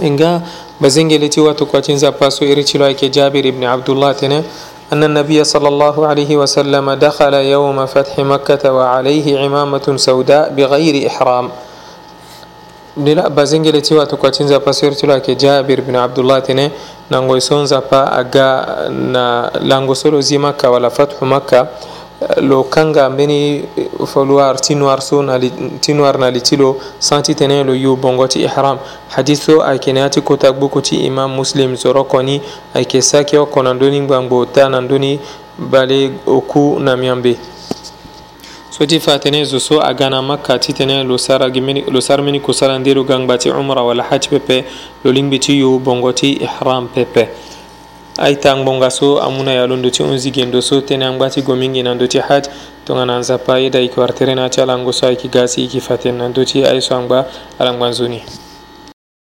nga 0.00 0.42
ba 0.78 0.88
zengele 0.88 1.26
tɩ 1.28 1.40
wato 1.46 1.66
koa 1.66 1.80
tɩ 1.80 1.92
n 1.94 1.98
zapa 1.98 2.30
so 2.30 2.44
ɩrɩ 2.44 2.62
tɩ 2.62 2.78
lo 2.78 2.84
ayke 2.84 3.10
jabir 3.10 3.46
ibn 3.46 3.64
abdullah 3.64 4.14
tɩ 4.14 4.28
ne 4.28 4.42
أن 4.86 5.02
النبي 5.02 5.42
صلى 5.42 5.66
الله 5.68 5.96
عليه 5.98 6.36
وسلم 6.38 6.86
دخل 7.02 7.34
يوم 7.34 7.78
فتح 7.90 8.14
مكة 8.22 8.64
وعليه 8.74 9.26
عمامة 9.34 9.82
سوداء 9.98 10.54
بغير 10.54 11.06
إحرام 11.10 11.46
لا 13.02 13.24
بزنجلتي 13.34 13.94
واتوكاتين 13.98 14.46
زابا 14.46 14.70
سيرتي 14.78 15.34
جابر 15.34 15.78
بن 15.82 15.94
عبد 15.98 16.18
الله 16.22 16.38
تنه 16.38 16.70
nangoye 17.10 17.40
sonza 17.40 17.80
pa 17.80 18.12
aga 18.12 18.90
na 18.90 19.50
lango 19.62 19.94
solo 19.94 20.20
zi 20.20 20.38
makka 20.38 20.70
walla 20.70 20.90
fathu 20.90 21.24
makka 21.26 21.68
lo 22.36 22.64
kanga 22.64 23.10
mbeni 23.10 23.64
foluar 24.06 24.56
tinoir 24.60 25.00
so 25.02 25.22
tinoir 25.80 26.18
nali 26.18 26.40
tilo 26.40 26.76
santi 26.98 27.34
tene 27.34 27.64
lo 27.64 27.74
yu 27.74 27.96
bongoti 27.96 28.40
ihram 28.42 28.78
hadis 29.10 29.44
so 29.44 29.62
ayke 29.62 29.92
nayati 29.92 30.20
kota 30.20 30.52
gbu 30.52 30.68
koti 30.68 31.06
imam 31.06 31.30
muslim 31.32 31.76
zoro 31.76 32.04
koni 32.04 32.40
ayke 32.74 33.02
sakio 33.02 33.46
ko 33.46 33.62
nandoni 33.62 34.00
gbangbo 34.00 34.46
ta 34.46 34.68
nandoni 34.68 35.20
bale 35.58 36.10
oku 36.26 36.78
namyambe 36.80 37.36
soti 38.78 39.00
fatene 39.00 39.40
zoso 39.48 39.80
a 39.80 39.90
gana 39.94 40.20
makka 40.20 40.58
titene 40.58 41.02
lo 41.02 41.16
sarmini 41.16 42.40
kusalandiru 42.44 43.04
gangbati 43.08 43.48
umra 43.48 43.80
wala 43.82 44.02
haj 44.04 44.28
pepe 44.28 44.64
lo 45.02 45.08
lingbiti 45.12 45.56
yo 45.58 45.78
bongoti 45.80 46.32
ihram 46.44 46.88
pepe 46.92 47.28
aita 48.20 48.52
ngbonga 48.56 48.90
so 48.90 49.16
amuna 49.22 49.52
yalo 49.56 49.76
ndoti 49.76 50.02
onzigendo 50.02 50.60
so 50.62 50.80
tene 50.80 51.04
angbati 51.06 51.42
gomingi 51.42 51.82
na 51.82 51.94
ndoti 51.94 52.18
haj 52.18 52.44
tongana 52.84 53.18
nzapa 53.18 53.58
yeda 53.58 53.80
ikiwartere 53.80 54.34
na 54.34 54.48
ti 54.50 54.60
alango 54.60 54.92
so 54.92 55.06
ayiki 55.06 55.28
ga 55.28 55.48
si 55.48 55.62
yiki 55.62 55.80
faten 55.80 56.14
na 56.18 56.28
ndoti 56.28 56.64
aiso 56.64 56.96
angba 56.96 57.24
alangba 57.58 57.88
nzoni 57.88 58.22